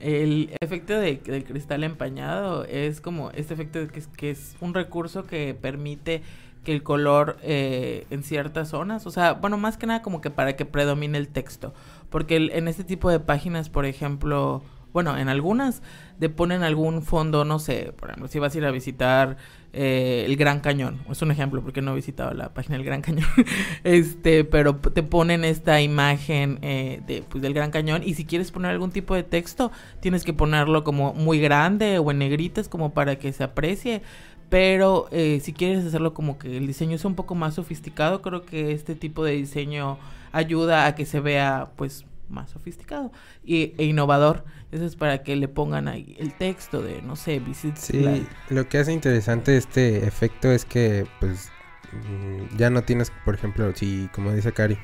El 0.00 0.50
efecto 0.60 0.92
de, 0.94 1.16
del 1.24 1.44
cristal 1.44 1.82
empañado 1.82 2.64
es 2.64 3.00
como 3.00 3.30
este 3.30 3.54
efecto 3.54 3.86
que 3.88 3.98
es, 3.98 4.08
que 4.08 4.30
es 4.30 4.56
un 4.60 4.74
recurso 4.74 5.26
que 5.26 5.56
permite 5.58 6.22
que 6.64 6.72
el 6.72 6.82
color 6.82 7.38
eh, 7.42 8.06
en 8.10 8.22
ciertas 8.22 8.68
zonas, 8.70 9.06
o 9.06 9.10
sea, 9.10 9.34
bueno, 9.34 9.56
más 9.56 9.78
que 9.78 9.86
nada 9.86 10.02
como 10.02 10.20
que 10.20 10.30
para 10.30 10.56
que 10.56 10.64
predomine 10.66 11.16
el 11.16 11.28
texto, 11.28 11.72
porque 12.10 12.36
el- 12.36 12.50
en 12.50 12.66
este 12.68 12.82
tipo 12.84 13.08
de 13.08 13.20
páginas, 13.20 13.70
por 13.70 13.86
ejemplo, 13.86 14.62
bueno, 14.92 15.16
en 15.16 15.28
algunas 15.28 15.80
te 16.18 16.28
ponen 16.28 16.62
algún 16.62 17.02
fondo, 17.02 17.44
no 17.44 17.58
sé, 17.60 17.92
por 17.96 18.10
ejemplo, 18.10 18.28
si 18.28 18.38
vas 18.40 18.54
a 18.54 18.58
ir 18.58 18.64
a 18.66 18.70
visitar 18.72 19.36
eh, 19.78 20.24
el 20.24 20.36
Gran 20.36 20.60
Cañón, 20.60 21.00
es 21.10 21.20
un 21.20 21.30
ejemplo 21.30 21.60
porque 21.60 21.82
no 21.82 21.92
he 21.92 21.96
visitado 21.96 22.32
la 22.32 22.54
página 22.54 22.76
del 22.76 22.86
Gran 22.86 23.02
Cañón, 23.02 23.28
este, 23.84 24.44
pero 24.44 24.76
te 24.76 25.02
ponen 25.02 25.44
esta 25.44 25.82
imagen 25.82 26.58
eh, 26.62 27.02
de, 27.06 27.22
pues, 27.22 27.42
del 27.42 27.52
Gran 27.52 27.70
Cañón 27.70 28.02
y 28.02 28.14
si 28.14 28.24
quieres 28.24 28.50
poner 28.50 28.70
algún 28.70 28.90
tipo 28.90 29.14
de 29.14 29.22
texto, 29.22 29.70
tienes 30.00 30.24
que 30.24 30.32
ponerlo 30.32 30.82
como 30.82 31.12
muy 31.12 31.40
grande 31.40 31.98
o 31.98 32.10
en 32.10 32.18
negritas 32.18 32.68
como 32.68 32.94
para 32.94 33.16
que 33.16 33.32
se 33.32 33.44
aprecie. 33.44 34.00
Pero 34.48 35.08
eh, 35.10 35.40
si 35.42 35.52
quieres 35.52 35.84
hacerlo 35.84 36.14
como 36.14 36.38
que 36.38 36.56
el 36.56 36.66
diseño 36.66 36.96
sea 36.98 37.08
un 37.08 37.16
poco 37.16 37.34
más 37.34 37.54
sofisticado, 37.54 38.22
creo 38.22 38.46
que 38.46 38.72
este 38.72 38.94
tipo 38.94 39.24
de 39.24 39.32
diseño 39.32 39.98
ayuda 40.32 40.86
a 40.86 40.94
que 40.94 41.04
se 41.04 41.20
vea 41.20 41.70
pues 41.76 42.06
más 42.28 42.50
sofisticado 42.50 43.12
y, 43.44 43.74
e 43.78 43.84
innovador. 43.84 44.44
Eso 44.76 44.84
es 44.84 44.94
para 44.94 45.22
que 45.22 45.36
le 45.36 45.48
pongan 45.48 45.88
ahí 45.88 46.14
el 46.18 46.34
texto 46.34 46.82
de, 46.82 47.00
no 47.00 47.16
sé, 47.16 47.38
visit. 47.38 47.76
Sí, 47.76 48.26
lo 48.50 48.68
que 48.68 48.76
hace 48.76 48.92
interesante 48.92 49.56
este 49.56 50.06
efecto 50.06 50.52
es 50.52 50.66
que, 50.66 51.06
pues, 51.18 51.50
mm, 51.92 52.58
ya 52.58 52.68
no 52.68 52.82
tienes, 52.82 53.10
por 53.24 53.34
ejemplo, 53.34 53.72
si, 53.74 54.10
como 54.12 54.32
dice 54.34 54.52
Cari, 54.52 54.76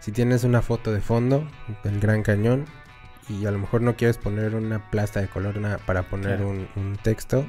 si 0.00 0.10
tienes 0.10 0.42
una 0.44 0.62
foto 0.62 0.90
de 0.90 1.02
fondo 1.02 1.46
del 1.84 2.00
Gran 2.00 2.22
Cañón 2.22 2.64
y 3.28 3.44
a 3.44 3.50
lo 3.50 3.58
mejor 3.58 3.82
no 3.82 3.94
quieres 3.94 4.16
poner 4.16 4.54
una 4.54 4.90
plasta 4.90 5.20
de 5.20 5.28
color 5.28 5.60
para 5.84 6.04
poner 6.04 6.42
un, 6.42 6.96
texto, 7.02 7.44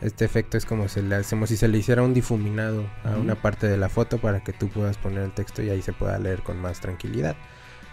este 0.00 0.24
efecto 0.24 0.56
es 0.56 0.64
como, 0.64 0.88
se 0.88 1.02
le, 1.02 1.16
hacemos 1.16 1.50
si 1.50 1.58
se 1.58 1.68
le 1.68 1.76
hiciera 1.76 2.02
un 2.02 2.14
difuminado 2.14 2.88
a 3.04 3.18
una 3.18 3.34
parte 3.34 3.66
de 3.66 3.76
la 3.76 3.90
foto 3.90 4.16
para 4.16 4.42
que 4.42 4.54
tú 4.54 4.70
puedas 4.70 4.96
poner 4.96 5.24
el 5.24 5.32
texto 5.32 5.62
y 5.62 5.68
ahí 5.68 5.82
se 5.82 5.92
pueda 5.92 6.18
leer 6.18 6.42
con 6.42 6.58
más 6.58 6.80
tranquilidad. 6.80 7.36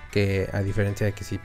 Que 0.09 0.47
a 0.53 0.61
diferencia 0.61 1.05
de 1.05 1.11
que 1.11 1.25
si 1.25 1.37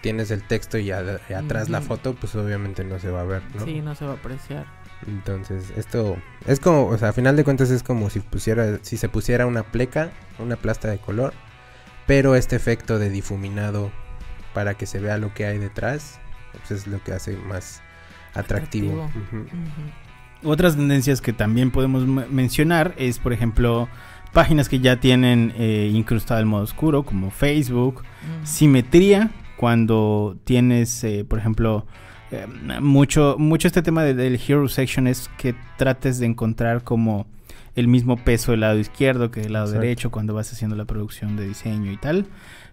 tienes 0.00 0.30
el 0.30 0.42
texto 0.42 0.78
y, 0.78 0.90
atrás 0.90 1.68
la 1.68 1.80
foto, 1.80 2.14
pues 2.14 2.34
obviamente 2.34 2.84
no 2.84 2.98
se 2.98 3.10
va 3.10 3.22
a 3.22 3.24
ver, 3.24 3.42
¿no? 3.54 3.64
Sí, 3.64 3.80
no 3.80 3.94
se 3.94 4.04
va 4.04 4.12
a 4.12 4.14
apreciar. 4.14 4.66
Entonces, 5.06 5.72
esto 5.76 6.16
es 6.46 6.60
como, 6.60 6.86
o 6.86 6.98
sea, 6.98 7.08
a 7.08 7.12
final 7.12 7.36
de 7.36 7.44
cuentas 7.44 7.70
es 7.70 7.82
como 7.82 8.10
si 8.10 8.20
pusiera, 8.20 8.78
si 8.82 8.96
se 8.96 9.08
pusiera 9.08 9.46
una 9.46 9.62
pleca, 9.62 10.10
una 10.38 10.56
plasta 10.56 10.88
de 10.88 10.98
color, 10.98 11.32
pero 12.06 12.34
este 12.34 12.56
efecto 12.56 12.98
de 12.98 13.08
difuminado 13.08 13.90
para 14.52 14.74
que 14.74 14.86
se 14.86 15.00
vea 15.00 15.16
lo 15.16 15.32
que 15.32 15.46
hay 15.46 15.58
detrás, 15.58 16.20
pues 16.52 16.70
es 16.70 16.86
lo 16.86 17.02
que 17.02 17.12
hace 17.12 17.36
más 17.36 17.82
atractivo. 18.34 19.10
Otras 20.42 20.76
tendencias 20.76 21.20
que 21.20 21.32
también 21.32 21.70
podemos 21.70 22.06
mencionar 22.06 22.94
es, 22.96 23.18
por 23.18 23.32
ejemplo, 23.32 23.88
páginas 24.32 24.68
que 24.68 24.80
ya 24.80 24.96
tienen 24.96 25.52
eh, 25.56 25.90
incrustado 25.92 26.40
el 26.40 26.46
modo 26.46 26.64
oscuro, 26.64 27.04
como 27.04 27.30
Facebook, 27.30 28.02
simetría, 28.44 29.30
cuando 29.60 30.38
tienes, 30.44 31.04
eh, 31.04 31.22
por 31.28 31.38
ejemplo, 31.38 31.84
eh, 32.30 32.46
mucho, 32.80 33.36
mucho 33.38 33.68
este 33.68 33.82
tema 33.82 34.04
del 34.04 34.40
Hero 34.40 34.66
Section 34.70 35.06
es 35.06 35.28
que 35.36 35.54
trates 35.76 36.18
de 36.18 36.24
encontrar 36.24 36.82
como 36.82 37.26
el 37.76 37.86
mismo 37.86 38.16
peso 38.16 38.52
del 38.52 38.60
lado 38.60 38.78
izquierdo 38.78 39.30
que 39.30 39.42
del 39.42 39.52
lado 39.52 39.70
derecho 39.70 40.10
cuando 40.10 40.32
vas 40.32 40.50
haciendo 40.50 40.76
la 40.76 40.86
producción 40.86 41.36
de 41.36 41.46
diseño 41.46 41.92
y 41.92 41.98
tal. 41.98 42.26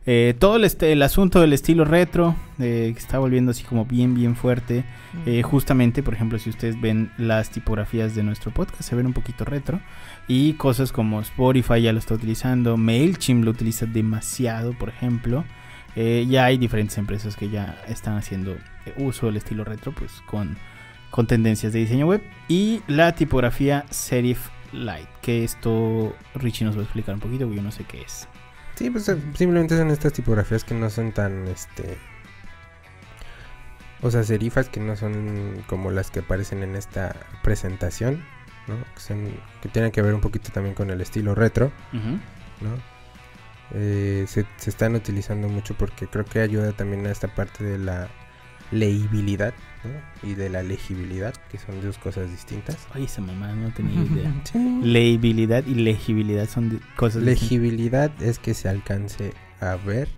Eh, 0.05 0.33
todo 0.39 0.55
el, 0.55 0.63
este, 0.63 0.93
el, 0.93 1.01
asunto 1.01 1.41
del 1.41 1.51
estilo 1.51 1.83
retro, 1.83 2.37
eh, 2.57 2.91
que 2.93 2.99
está 2.99 3.19
volviendo 3.19 3.51
así 3.51 3.63
como 3.63 3.83
bien, 3.83 4.15
bien 4.15 4.37
fuerte. 4.37 4.85
Eh, 5.25 5.43
justamente, 5.43 6.03
por 6.03 6.13
ejemplo, 6.13 6.39
si 6.39 6.49
ustedes 6.49 6.79
ven 6.79 7.11
las 7.17 7.49
tipografías 7.49 8.15
de 8.15 8.23
nuestro 8.23 8.51
podcast, 8.51 8.83
se 8.83 8.95
ven 8.95 9.07
un 9.07 9.13
poquito 9.13 9.43
retro. 9.43 9.81
Y 10.29 10.53
cosas 10.53 10.93
como 10.93 11.19
Spotify 11.19 11.81
ya 11.81 11.91
lo 11.91 11.99
está 11.99 12.13
utilizando, 12.13 12.77
MailChimp 12.77 13.43
lo 13.43 13.51
utiliza 13.51 13.85
demasiado, 13.85 14.71
por 14.71 14.87
ejemplo. 14.87 15.43
Ya 15.95 16.45
hay 16.45 16.57
diferentes 16.57 16.97
empresas 16.97 17.35
que 17.35 17.49
ya 17.49 17.81
están 17.87 18.17
haciendo 18.17 18.57
uso 18.97 19.27
del 19.27 19.37
estilo 19.37 19.63
retro, 19.63 19.91
pues 19.91 20.21
con, 20.27 20.57
con 21.09 21.27
tendencias 21.27 21.73
de 21.73 21.79
diseño 21.79 22.05
web. 22.07 22.21
Y 22.47 22.81
la 22.87 23.13
tipografía 23.15 23.85
Serif 23.89 24.49
Light, 24.71 25.07
que 25.21 25.43
esto 25.43 26.15
Richie 26.35 26.65
nos 26.65 26.75
va 26.75 26.81
a 26.81 26.83
explicar 26.83 27.15
un 27.15 27.21
poquito, 27.21 27.45
porque 27.45 27.57
yo 27.57 27.63
no 27.63 27.71
sé 27.71 27.83
qué 27.85 28.01
es. 28.01 28.27
Sí, 28.75 28.89
pues 28.89 29.09
eh, 29.09 29.17
simplemente 29.33 29.75
son 29.75 29.89
estas 29.89 30.13
tipografías 30.13 30.63
que 30.63 30.75
no 30.75 30.89
son 30.89 31.11
tan, 31.11 31.47
este... 31.47 31.97
O 34.03 34.11
sea, 34.11 34.23
serifas 34.23 34.69
que 34.69 34.79
no 34.79 34.95
son 34.95 35.63
como 35.65 35.89
las 35.89 36.11
que 36.11 36.19
aparecen 36.19 36.61
en 36.61 36.75
esta 36.75 37.15
presentación, 37.41 38.23
¿no? 38.67 38.75
Que, 39.61 39.69
tienen 39.69 39.91
que 39.91 40.03
ver 40.03 40.13
un 40.13 40.21
poquito 40.21 40.51
también 40.51 40.75
con 40.75 40.91
el 40.91 41.01
estilo 41.01 41.33
retro, 41.33 41.71
¿no? 41.91 42.96
Eh, 43.73 44.25
se, 44.27 44.45
se, 44.57 44.69
están 44.69 44.95
utilizando 44.95 45.49
mucho 45.49 45.75
porque 45.75 46.07
creo 46.07 46.25
que 46.25 46.39
ayuda 46.39 46.71
también 46.71 47.05
a 47.05 47.11
esta 47.11 47.33
parte 47.33 47.63
de 47.63 47.77
la 47.77 48.09
legibilidad 48.71 49.53
y 50.23 50.33
de 50.33 50.49
la 50.49 50.63
legibilidad, 50.63 51.33
que 51.49 51.57
son 51.57 51.81
dos 51.81 51.97
cosas 51.97 52.29
distintas. 52.29 52.77
Ay, 52.93 53.05
esa 53.05 53.21
mamá 53.21 53.53
no 53.53 53.71
tenía 53.73 54.01
idea. 54.01 54.33
Legibilidad 54.83 55.65
y 55.65 55.75
legibilidad 55.75 56.47
son 56.49 56.81
cosas 56.95 57.23
Legibilidad 57.23 58.11
es 58.21 58.39
que 58.39 58.53
se 58.53 58.67
alcance 58.67 59.33
a 59.59 59.75
ver 59.75 60.09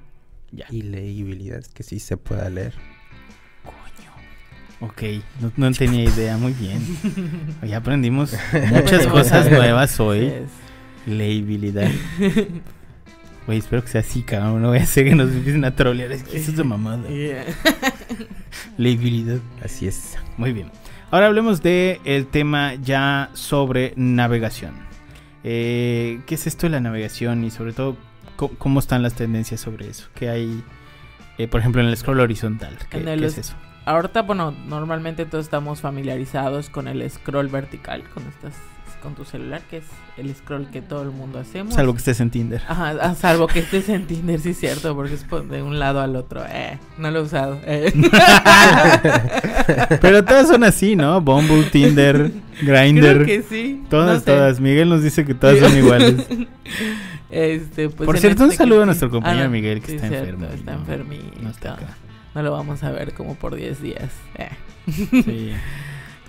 y 0.71 0.81
legibilidad 0.81 1.59
es 1.59 1.69
que 1.69 1.83
sí 1.83 1.99
se 1.99 2.17
pueda 2.17 2.49
leer. 2.49 2.73
Coño. 3.63 4.91
Ok, 4.91 5.03
no, 5.57 5.71
tenía 5.71 6.05
idea, 6.05 6.37
muy 6.37 6.53
bien. 6.53 6.81
Hoy 7.61 7.73
aprendimos 7.73 8.33
muchas 8.71 9.05
cosas 9.07 9.51
nuevas 9.51 9.99
hoy. 9.99 10.31
Legibilidad. 11.05 11.89
Espero 13.57 13.83
que 13.83 13.89
sea 13.89 14.01
así, 14.01 14.21
cabrón. 14.23 14.61
No 14.61 14.69
voy 14.69 14.79
a 14.79 14.83
hacer 14.83 15.05
que 15.05 15.15
nos 15.15 15.31
empiecen 15.31 15.65
a 15.65 15.75
trolear. 15.75 16.11
Es 16.11 16.23
que 16.23 16.37
eso 16.37 16.51
es 16.51 16.57
de 16.57 16.63
mamada. 16.63 17.03
Legibilidad. 18.77 19.39
Así 19.63 19.87
es. 19.87 20.17
Muy 20.37 20.53
bien. 20.53 20.71
Ahora 21.11 21.25
hablemos 21.25 21.63
de 21.63 21.99
el 22.05 22.27
tema 22.27 22.75
ya 22.75 23.29
sobre 23.33 23.93
navegación. 23.95 24.73
Eh, 25.43 26.21
¿Qué 26.27 26.35
es 26.35 26.47
esto 26.47 26.67
de 26.67 26.71
la 26.71 26.79
navegación 26.79 27.43
y 27.43 27.49
sobre 27.49 27.73
todo 27.73 27.97
cómo, 28.35 28.79
están 28.79 29.01
las 29.01 29.15
tendencias 29.15 29.59
sobre 29.59 29.89
eso? 29.89 30.07
¿Qué 30.13 30.29
hay, 30.29 30.63
eh, 31.37 31.47
por 31.47 31.61
ejemplo, 31.61 31.81
en 31.81 31.87
el 31.87 31.97
scroll 31.97 32.19
horizontal? 32.19 32.77
¿Qué, 32.89 33.03
¿qué 33.03 33.25
es 33.25 33.37
eso? 33.37 33.55
Ahorita, 33.85 34.21
bueno, 34.21 34.51
normalmente 34.51 35.25
todos 35.25 35.45
estamos 35.45 35.81
familiarizados 35.81 36.69
con 36.69 36.87
el 36.87 37.09
scroll 37.09 37.47
vertical, 37.47 38.03
con 38.13 38.23
estas 38.27 38.53
con 39.01 39.15
tu 39.15 39.25
celular, 39.25 39.61
que 39.69 39.77
es 39.77 39.85
el 40.17 40.33
scroll 40.35 40.69
que 40.69 40.81
todo 40.81 41.03
el 41.03 41.11
mundo 41.11 41.39
hacemos. 41.39 41.73
Salvo 41.73 41.93
que 41.93 41.99
estés 41.99 42.19
en 42.19 42.29
Tinder. 42.29 42.61
Ajá, 42.67 42.95
ah, 43.01 43.15
salvo 43.15 43.47
que 43.47 43.59
estés 43.59 43.89
en 43.89 44.05
Tinder, 44.05 44.39
sí 44.39 44.49
es 44.49 44.59
cierto, 44.59 44.95
porque 44.95 45.15
es 45.15 45.25
de 45.49 45.61
un 45.61 45.79
lado 45.79 46.01
al 46.01 46.15
otro. 46.15 46.43
Eh, 46.47 46.77
no 46.97 47.11
lo 47.11 47.19
he 47.19 47.21
usado. 47.23 47.59
Eh. 47.65 47.93
Pero 50.01 50.23
todas 50.25 50.47
son 50.47 50.63
así, 50.63 50.95
¿no? 50.95 51.21
Bumble, 51.21 51.63
Tinder, 51.71 52.31
Grindr. 52.61 53.23
Creo 53.23 53.25
que 53.25 53.43
sí. 53.43 53.83
Todas, 53.89 54.23
todas. 54.23 54.59
Miguel 54.59 54.89
nos 54.89 55.03
dice 55.03 55.25
que 55.25 55.33
todas 55.33 55.59
son 55.59 55.77
iguales. 55.77 56.25
Este, 57.31 57.89
pues 57.89 58.07
Por 58.07 58.17
cierto, 58.17 58.43
un 58.43 58.49
este 58.49 58.63
saludo 58.63 58.81
a 58.81 58.85
nuestro 58.87 59.11
compañero 59.11 59.45
ah, 59.45 59.49
Miguel 59.49 59.81
que 59.81 59.93
está 59.93 60.07
enfermo. 60.07 60.47
Está 60.47 60.73
enfermito. 60.73 61.39
No, 61.43 61.51
no, 62.33 62.41
lo 62.41 62.51
vamos 62.51 62.83
a 62.83 62.89
ver 62.89 63.13
como 63.13 63.35
por 63.35 63.53
10 63.53 63.83
días. 63.83 64.11
Eh. 64.33 64.49
Sí. 64.87 65.51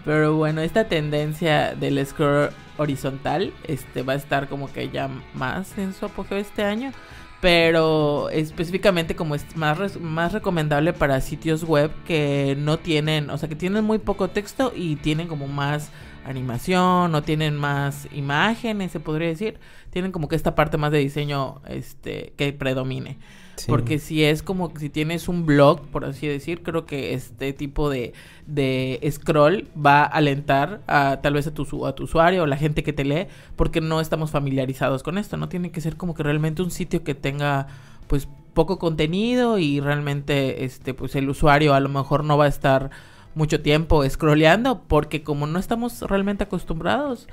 Pero 0.04 0.36
bueno, 0.36 0.60
esta 0.60 0.88
tendencia 0.88 1.74
del 1.74 2.04
scroll 2.06 2.50
horizontal 2.78 3.52
este 3.64 4.02
va 4.02 4.14
a 4.14 4.16
estar 4.16 4.48
como 4.48 4.72
que 4.72 4.88
ya 4.88 5.10
más 5.34 5.76
en 5.76 5.92
su 5.92 6.06
apogeo 6.06 6.38
este 6.38 6.64
año. 6.64 6.92
Pero 7.40 8.28
específicamente 8.30 9.16
como 9.16 9.34
es 9.34 9.56
más, 9.56 9.98
más 9.98 10.32
recomendable 10.32 10.92
para 10.92 11.20
sitios 11.22 11.64
web 11.64 11.90
que 12.04 12.54
no 12.58 12.78
tienen, 12.78 13.30
o 13.30 13.38
sea, 13.38 13.48
que 13.48 13.56
tienen 13.56 13.82
muy 13.84 13.98
poco 13.98 14.28
texto 14.28 14.72
y 14.76 14.96
tienen 14.96 15.26
como 15.26 15.48
más 15.48 15.90
animación 16.26 17.14
o 17.14 17.22
tienen 17.22 17.56
más 17.56 18.08
imágenes, 18.12 18.92
se 18.92 19.00
podría 19.00 19.28
decir. 19.28 19.58
Tienen 19.90 20.12
como 20.12 20.28
que 20.28 20.36
esta 20.36 20.54
parte 20.54 20.76
más 20.76 20.92
de 20.92 20.98
diseño 20.98 21.62
este 21.66 22.34
que 22.36 22.52
predomine. 22.52 23.18
Porque 23.66 23.98
si 23.98 24.24
es 24.24 24.42
como 24.42 24.72
si 24.78 24.88
tienes 24.88 25.28
un 25.28 25.46
blog, 25.46 25.80
por 25.88 26.04
así 26.04 26.26
decir, 26.26 26.62
creo 26.62 26.86
que 26.86 27.14
este 27.14 27.52
tipo 27.52 27.90
de, 27.90 28.12
de 28.46 29.00
scroll 29.10 29.68
va 29.74 30.02
a 30.02 30.06
alentar 30.06 30.80
a 30.86 31.20
tal 31.22 31.34
vez 31.34 31.46
a 31.46 31.54
tu, 31.54 31.86
a 31.86 31.94
tu 31.94 32.04
usuario 32.04 32.42
o 32.42 32.46
la 32.46 32.56
gente 32.56 32.82
que 32.82 32.92
te 32.92 33.04
lee, 33.04 33.26
porque 33.56 33.80
no 33.80 34.00
estamos 34.00 34.30
familiarizados 34.30 35.02
con 35.02 35.18
esto, 35.18 35.36
¿no? 35.36 35.48
Tiene 35.48 35.70
que 35.70 35.80
ser 35.80 35.96
como 35.96 36.14
que 36.14 36.22
realmente 36.22 36.62
un 36.62 36.70
sitio 36.70 37.04
que 37.04 37.14
tenga 37.14 37.68
pues 38.06 38.28
poco 38.54 38.78
contenido 38.78 39.58
y 39.58 39.80
realmente 39.80 40.64
este 40.64 40.94
pues 40.94 41.14
el 41.14 41.28
usuario 41.28 41.74
a 41.74 41.80
lo 41.80 41.88
mejor 41.88 42.24
no 42.24 42.36
va 42.36 42.46
a 42.46 42.48
estar 42.48 42.90
mucho 43.34 43.60
tiempo 43.60 44.08
scrolleando 44.08 44.82
porque 44.82 45.22
como 45.22 45.46
no 45.46 45.58
estamos 45.58 46.02
realmente 46.02 46.44
acostumbrados 46.44 47.28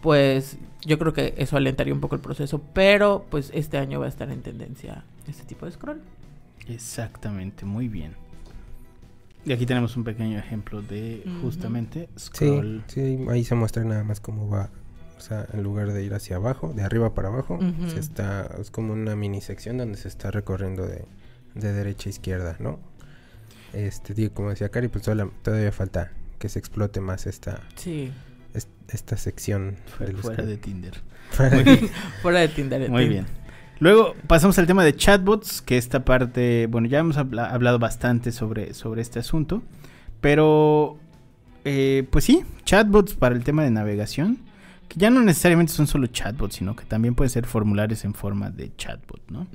pues 0.00 0.58
yo 0.84 0.98
creo 0.98 1.12
que 1.12 1.34
eso 1.36 1.56
alentaría 1.56 1.92
un 1.92 2.00
poco 2.00 2.14
el 2.14 2.20
proceso, 2.20 2.60
pero 2.72 3.26
pues 3.30 3.50
este 3.52 3.78
año 3.78 4.00
va 4.00 4.06
a 4.06 4.08
estar 4.08 4.30
en 4.30 4.42
tendencia 4.42 5.04
este 5.26 5.44
tipo 5.44 5.66
de 5.66 5.72
scroll. 5.72 6.00
Exactamente, 6.68 7.64
muy 7.64 7.88
bien. 7.88 8.14
Y 9.44 9.52
aquí 9.52 9.66
tenemos 9.66 9.96
un 9.96 10.04
pequeño 10.04 10.38
ejemplo 10.38 10.82
de 10.82 11.22
justamente 11.42 12.08
scroll. 12.18 12.82
Sí, 12.88 13.18
ahí 13.30 13.44
se 13.44 13.54
muestra 13.54 13.84
nada 13.84 14.02
más 14.02 14.20
cómo 14.20 14.48
va. 14.48 14.70
O 15.16 15.20
sea, 15.20 15.46
en 15.52 15.62
lugar 15.62 15.92
de 15.92 16.04
ir 16.04 16.14
hacia 16.14 16.36
abajo, 16.36 16.72
de 16.74 16.82
arriba 16.82 17.14
para 17.14 17.28
abajo, 17.28 17.58
se 17.88 17.98
está, 17.98 18.50
es 18.60 18.70
como 18.70 18.92
una 18.92 19.16
mini 19.16 19.40
sección 19.40 19.78
donde 19.78 19.96
se 19.98 20.08
está 20.08 20.30
recorriendo 20.30 20.86
de, 20.86 21.06
derecha 21.54 22.08
a 22.08 22.10
izquierda, 22.10 22.56
¿no? 22.58 22.78
Este, 23.72 24.14
digo, 24.14 24.34
como 24.34 24.50
decía 24.50 24.68
Cari, 24.68 24.88
pues 24.88 25.04
todavía 25.04 25.72
falta 25.72 26.12
que 26.38 26.48
se 26.48 26.58
explote 26.58 27.00
más 27.00 27.26
esta, 27.26 27.60
sí 27.76 28.12
esta 28.88 29.16
sección. 29.16 29.76
Fuera, 30.22 30.44
de 30.44 30.56
Tinder. 30.56 30.94
Fuera 32.22 32.40
de 32.40 32.48
Tinder. 32.48 32.90
Muy 32.90 33.08
bien. 33.08 33.26
Luego 33.78 34.14
pasamos 34.26 34.58
al 34.58 34.66
tema 34.66 34.84
de 34.84 34.96
chatbots, 34.96 35.60
que 35.60 35.76
esta 35.76 36.04
parte, 36.04 36.66
bueno, 36.66 36.88
ya 36.88 37.00
hemos 37.00 37.18
hablado 37.18 37.78
bastante 37.78 38.32
sobre, 38.32 38.72
sobre 38.72 39.02
este 39.02 39.18
asunto, 39.18 39.62
pero 40.22 40.98
eh, 41.64 42.06
pues 42.10 42.24
sí, 42.24 42.42
chatbots 42.64 43.14
para 43.14 43.34
el 43.34 43.44
tema 43.44 43.64
de 43.64 43.70
navegación, 43.70 44.38
que 44.88 44.98
ya 44.98 45.10
no 45.10 45.20
necesariamente 45.20 45.74
son 45.74 45.86
solo 45.86 46.06
chatbots, 46.06 46.54
sino 46.54 46.74
que 46.74 46.86
también 46.86 47.14
pueden 47.14 47.30
ser 47.30 47.44
formularios 47.44 48.04
en 48.06 48.14
forma 48.14 48.50
de 48.50 48.74
chatbot, 48.76 49.20
¿no? 49.28 49.46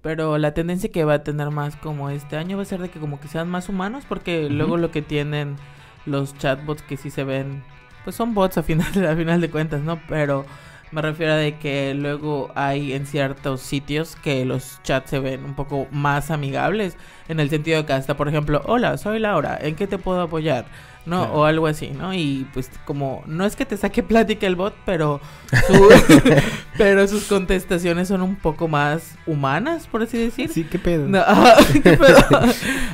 Pero 0.00 0.38
la 0.38 0.54
tendencia 0.54 0.90
que 0.90 1.04
va 1.04 1.14
a 1.14 1.24
tener 1.24 1.50
más 1.50 1.76
como 1.76 2.08
este 2.08 2.36
año 2.36 2.56
va 2.56 2.62
a 2.62 2.66
ser 2.66 2.80
de 2.80 2.88
que 2.88 2.98
como 2.98 3.20
que 3.20 3.28
sean 3.28 3.50
más 3.50 3.68
humanos, 3.68 4.04
porque 4.08 4.48
luego 4.48 4.78
lo 4.78 4.90
que 4.90 5.02
tienen 5.02 5.56
los 6.08 6.36
chatbots 6.38 6.82
que 6.82 6.96
sí 6.96 7.10
se 7.10 7.24
ven, 7.24 7.62
pues 8.04 8.16
son 8.16 8.34
bots 8.34 8.58
a 8.58 8.62
final, 8.62 8.86
a 9.06 9.14
de 9.14 9.50
cuentas, 9.50 9.82
¿no? 9.82 10.00
Pero 10.08 10.44
me 10.90 11.02
refiero 11.02 11.34
a 11.34 11.36
de 11.36 11.58
que 11.58 11.94
luego 11.94 12.50
hay 12.54 12.94
en 12.94 13.06
ciertos 13.06 13.60
sitios 13.60 14.16
que 14.16 14.44
los 14.44 14.82
chats 14.82 15.10
se 15.10 15.18
ven 15.18 15.44
un 15.44 15.54
poco 15.54 15.86
más 15.90 16.30
amigables. 16.30 16.96
En 17.28 17.40
el 17.40 17.50
sentido 17.50 17.78
de 17.78 17.86
que 17.86 17.92
hasta, 17.92 18.16
por 18.16 18.28
ejemplo, 18.28 18.62
hola, 18.64 18.96
soy 18.96 19.18
Laura, 19.18 19.58
¿en 19.60 19.76
qué 19.76 19.86
te 19.86 19.98
puedo 19.98 20.22
apoyar? 20.22 20.66
¿No? 21.08 21.22
O 21.32 21.44
algo 21.44 21.66
así, 21.66 21.88
¿no? 21.88 22.12
Y 22.12 22.46
pues 22.52 22.70
como, 22.84 23.22
no 23.26 23.44
es 23.44 23.56
que 23.56 23.64
te 23.64 23.76
saque 23.76 24.02
plática 24.04 24.46
el 24.46 24.56
bot, 24.56 24.74
pero, 24.84 25.20
pero 26.78 27.08
sus 27.08 27.24
contestaciones 27.24 28.08
son 28.08 28.22
un 28.22 28.36
poco 28.36 28.68
más 28.68 29.16
humanas, 29.26 29.86
por 29.86 30.02
así 30.02 30.18
decir. 30.18 30.50
Sí, 30.50 30.64
qué 30.64 30.78
pedo. 30.78 31.08
¿qué 31.72 31.96
pedo? 31.96 32.18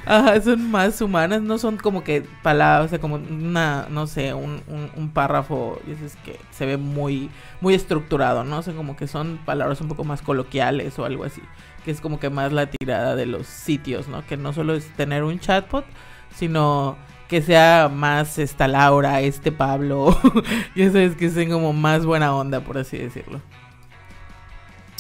ajá, 0.07 0.40
son 0.40 0.70
más 0.70 1.00
humanas, 1.00 1.42
no 1.42 1.59
son 1.59 1.77
como 1.77 2.05
que 2.05 2.22
palabras, 2.42 2.87
o 2.87 2.88
sea, 2.88 3.00
como 3.00 3.16
una, 3.16 3.87
no 3.90 4.07
sé, 4.07 4.33
un, 4.33 4.62
un, 4.96 5.11
párrafo, 5.11 5.81
es 5.88 6.16
que 6.24 6.38
se 6.50 6.66
ve 6.66 6.77
muy, 6.77 7.31
muy 7.61 7.74
estructurado, 7.74 8.44
¿no? 8.44 8.59
O 8.59 8.62
sea, 8.62 8.74
como 8.74 8.96
que 8.96 9.07
son 9.07 9.38
palabras 9.44 9.81
un 9.81 9.88
poco 9.88 10.05
más 10.05 10.22
coloquiales 10.22 10.98
o 10.98 11.05
algo 11.05 11.24
así, 11.24 11.42
que 11.85 11.90
es 11.90 12.00
como 12.00 12.20
que 12.20 12.31
más 12.31 12.53
la 12.53 12.66
tirada 12.66 13.16
de 13.16 13.27
los 13.27 13.46
sitios, 13.46 14.09
¿no? 14.09 14.24
Que 14.27 14.37
no 14.37 14.53
solo 14.53 14.74
es 14.74 14.88
tener 14.96 15.24
un 15.24 15.38
chatbot, 15.40 15.85
sino 16.35 16.96
que 17.28 17.42
sea 17.42 17.90
más 17.92 18.38
esta 18.38 18.68
Laura, 18.68 19.20
este 19.20 19.52
Pablo, 19.52 20.18
ya 20.76 20.87
sabes, 20.87 21.16
que 21.16 21.30
sean 21.30 21.50
como 21.50 21.72
más 21.72 22.04
buena 22.04 22.34
onda, 22.34 22.60
por 22.60 22.78
así 22.78 22.98
decirlo. 22.98 23.40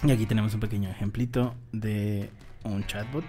Y 0.02 0.12
aquí 0.12 0.26
tenemos 0.26 0.54
un 0.54 0.60
pequeño 0.60 0.90
ejemplito 0.90 1.54
de 1.72 2.30
un 2.64 2.84
chatbot, 2.86 3.24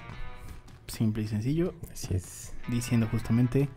simple 0.87 1.23
y 1.23 1.27
sencillo. 1.27 1.73
Así 1.91 2.13
es. 2.13 2.53
Diciendo 2.67 3.07
justamente 3.09 3.69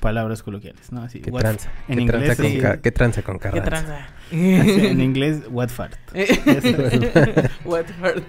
palabras 0.00 0.42
coloquiales, 0.42 0.92
¿no? 0.92 1.02
Así, 1.02 1.20
¿Qué 1.20 1.30
tranza? 1.30 1.70
En 1.88 2.00
inglés. 2.00 2.36
con 2.36 2.80
¿Qué 2.82 2.92
tranza 2.92 3.22
con 3.22 3.38
Carranza? 3.38 3.62
¿Qué 3.62 3.70
tranza? 3.70 4.08
en 4.30 5.00
inglés, 5.08 5.42
what 5.50 5.68
fart. 5.68 5.96
what 7.64 7.86
fart. 8.00 8.24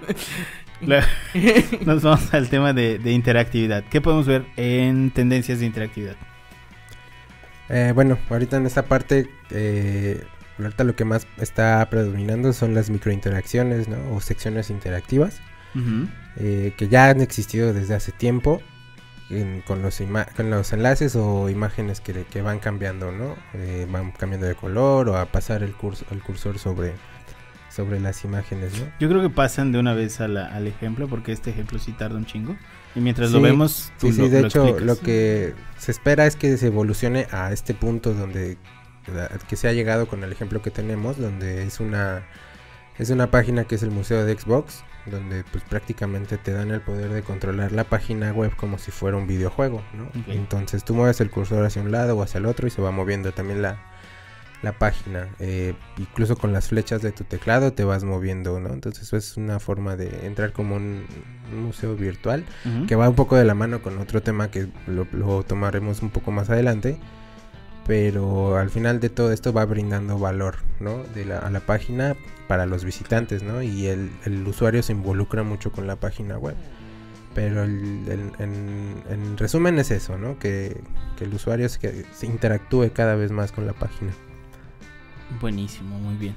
nos 1.84 2.02
vamos 2.02 2.32
al 2.32 2.48
tema 2.48 2.72
de, 2.72 3.00
interactividad. 3.10 3.84
¿Qué 3.84 4.00
podemos 4.00 4.26
ver 4.26 4.46
en 4.56 5.10
tendencias 5.10 5.60
de 5.60 5.66
interactividad? 5.66 6.16
Eh, 7.68 7.92
bueno, 7.94 8.18
ahorita 8.30 8.56
en 8.56 8.66
esta 8.66 8.84
parte, 8.84 9.28
eh, 9.50 10.24
ahorita 10.58 10.84
lo 10.84 10.96
que 10.96 11.04
más 11.04 11.26
está 11.38 11.86
predominando 11.90 12.52
son 12.52 12.74
las 12.74 12.90
microinteracciones, 12.90 13.88
¿no? 13.88 13.98
O 14.14 14.20
secciones 14.20 14.70
interactivas, 14.70 15.40
eh, 16.36 16.72
que 16.76 16.88
ya 16.88 17.10
han 17.10 17.20
existido 17.20 17.72
desde 17.72 17.94
hace 17.94 18.12
tiempo. 18.12 18.62
con, 19.66 19.82
los 19.82 20.00
con 20.36 20.48
los 20.48 20.72
enlaces 20.72 21.14
o 21.14 21.50
imágenes 21.50 22.00
que, 22.00 22.24
que 22.24 22.40
van 22.40 22.60
cambiando, 22.60 23.12
¿no? 23.12 23.36
van 23.92 24.12
cambiando 24.12 24.46
de 24.46 24.54
color 24.54 25.10
o 25.10 25.18
a 25.18 25.26
pasar 25.26 25.62
el, 25.62 25.74
curso, 25.74 26.06
el 26.10 26.22
cursor 26.22 26.58
sobre, 26.58 26.94
sobre 27.78 28.00
las 28.00 28.24
imágenes, 28.24 28.76
¿no? 28.76 28.86
Yo 28.98 29.08
creo 29.08 29.22
que 29.22 29.30
pasan 29.30 29.70
de 29.70 29.78
una 29.78 29.94
vez 29.94 30.20
al 30.20 30.66
ejemplo, 30.66 31.06
porque 31.06 31.30
este 31.30 31.50
ejemplo 31.50 31.78
sí 31.78 31.92
tarda 31.92 32.16
un 32.16 32.26
chingo. 32.26 32.56
Y 32.96 33.00
mientras 33.00 33.30
lo 33.30 33.40
vemos, 33.40 33.92
tú 34.00 34.08
sí, 34.08 34.14
sí, 34.14 34.28
de 34.28 34.40
hecho, 34.40 34.80
lo 34.80 34.98
que 34.98 35.54
se 35.78 35.92
espera 35.92 36.26
es 36.26 36.34
que 36.34 36.56
se 36.56 36.66
evolucione 36.66 37.28
a 37.30 37.52
este 37.52 37.74
punto 37.74 38.14
donde 38.14 38.58
que 39.48 39.54
se 39.54 39.68
ha 39.68 39.72
llegado 39.72 40.08
con 40.08 40.24
el 40.24 40.32
ejemplo 40.32 40.60
que 40.60 40.72
tenemos, 40.72 41.18
donde 41.18 41.62
es 41.62 41.78
una 41.78 42.26
es 42.98 43.10
una 43.10 43.30
página 43.30 43.62
que 43.62 43.76
es 43.76 43.84
el 43.84 43.92
museo 43.92 44.24
de 44.24 44.36
Xbox, 44.36 44.82
donde 45.06 45.44
pues 45.44 45.62
prácticamente 45.62 46.36
te 46.36 46.52
dan 46.52 46.72
el 46.72 46.80
poder 46.80 47.12
de 47.12 47.22
controlar 47.22 47.70
la 47.70 47.84
página 47.84 48.32
web 48.32 48.56
como 48.56 48.76
si 48.76 48.90
fuera 48.90 49.16
un 49.16 49.28
videojuego, 49.28 49.84
¿no? 49.94 50.10
Entonces 50.26 50.82
tú 50.82 50.94
mueves 50.94 51.20
el 51.20 51.30
cursor 51.30 51.64
hacia 51.64 51.80
un 51.80 51.92
lado 51.92 52.16
o 52.16 52.22
hacia 52.22 52.38
el 52.38 52.46
otro 52.46 52.66
y 52.66 52.70
se 52.70 52.82
va 52.82 52.90
moviendo 52.90 53.30
también 53.30 53.62
la, 53.62 53.78
la 54.62 54.72
página. 54.72 55.28
Eh, 55.38 55.74
incluso 55.98 56.36
con 56.36 56.52
las 56.52 56.68
flechas 56.68 57.02
de 57.02 57.12
tu 57.12 57.24
teclado 57.24 57.72
te 57.72 57.84
vas 57.84 58.04
moviendo, 58.04 58.58
¿no? 58.60 58.72
Entonces 58.72 59.04
eso 59.04 59.16
es 59.16 59.36
una 59.36 59.60
forma 59.60 59.96
de 59.96 60.26
entrar 60.26 60.52
como 60.52 60.76
un, 60.76 61.06
museo 61.52 61.96
virtual 61.96 62.44
que 62.86 62.94
va 62.94 63.08
un 63.08 63.14
poco 63.14 63.34
de 63.34 63.44
la 63.46 63.54
mano 63.54 63.80
con 63.80 63.96
otro 63.96 64.20
tema 64.20 64.50
que 64.50 64.68
lo, 64.86 65.42
tomaremos 65.44 66.02
un 66.02 66.10
poco 66.10 66.30
más 66.30 66.50
adelante. 66.50 66.98
Pero 67.86 68.58
al 68.58 68.68
final 68.68 69.00
de 69.00 69.08
todo 69.08 69.32
esto 69.32 69.54
va 69.54 69.64
brindando 69.64 70.18
valor, 70.18 70.56
¿no? 70.78 71.04
De 71.14 71.24
la, 71.24 71.38
a 71.38 71.48
la 71.48 71.60
página 71.60 72.16
para 72.46 72.66
los 72.66 72.84
visitantes, 72.84 73.42
¿no? 73.42 73.62
Y 73.62 73.86
el, 73.86 74.10
usuario 74.46 74.82
se 74.82 74.92
involucra 74.92 75.42
mucho 75.42 75.72
con 75.72 75.86
la 75.86 75.96
página 75.96 76.36
web. 76.36 76.54
Pero 77.34 77.64
en, 77.64 79.36
resumen 79.38 79.78
es 79.78 79.90
eso, 79.90 80.18
¿no? 80.18 80.38
Que, 80.38 80.82
que 81.16 81.24
el 81.24 81.32
usuario 81.32 81.66
se 81.70 82.26
interactúe 82.26 82.90
cada 82.92 83.14
vez 83.14 83.30
más 83.30 83.52
con 83.52 83.64
la 83.66 83.72
página. 83.72 84.12
Buenísimo, 85.40 85.98
muy 85.98 86.16
bien. 86.16 86.34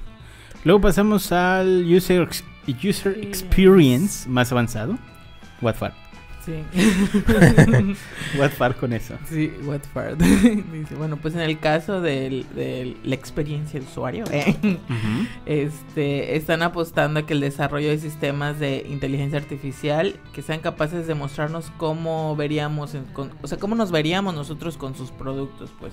Luego 0.64 0.80
pasamos 0.80 1.32
al 1.32 1.84
user, 1.92 2.28
user 2.84 3.18
experience 3.22 4.28
más 4.28 4.52
avanzado. 4.52 4.96
What 5.60 5.74
far. 5.74 5.94
Sí. 6.44 6.54
what 8.38 8.50
far 8.50 8.74
con 8.76 8.92
eso. 8.92 9.16
Sí, 9.28 9.52
what 9.64 9.80
far. 9.94 10.16
Dice, 10.72 10.94
bueno, 10.96 11.16
pues 11.16 11.34
en 11.34 11.40
el 11.40 11.58
caso 11.58 12.00
de 12.00 12.96
la 13.04 13.14
experiencia 13.14 13.78
de 13.78 13.86
usuario, 13.86 14.24
este, 15.46 16.36
están 16.36 16.62
apostando 16.62 17.20
a 17.20 17.26
que 17.26 17.34
el 17.34 17.40
desarrollo 17.40 17.88
de 17.88 17.98
sistemas 17.98 18.58
de 18.58 18.84
inteligencia 18.88 19.38
artificial 19.38 20.16
que 20.32 20.42
sean 20.42 20.60
capaces 20.60 21.06
de 21.06 21.14
mostrarnos 21.14 21.70
cómo 21.76 22.34
veríamos, 22.34 22.96
o 23.42 23.46
sea, 23.46 23.58
cómo 23.58 23.76
nos 23.76 23.92
veríamos 23.92 24.34
nosotros 24.34 24.76
con 24.76 24.96
sus 24.96 25.12
productos, 25.12 25.70
pues 25.78 25.92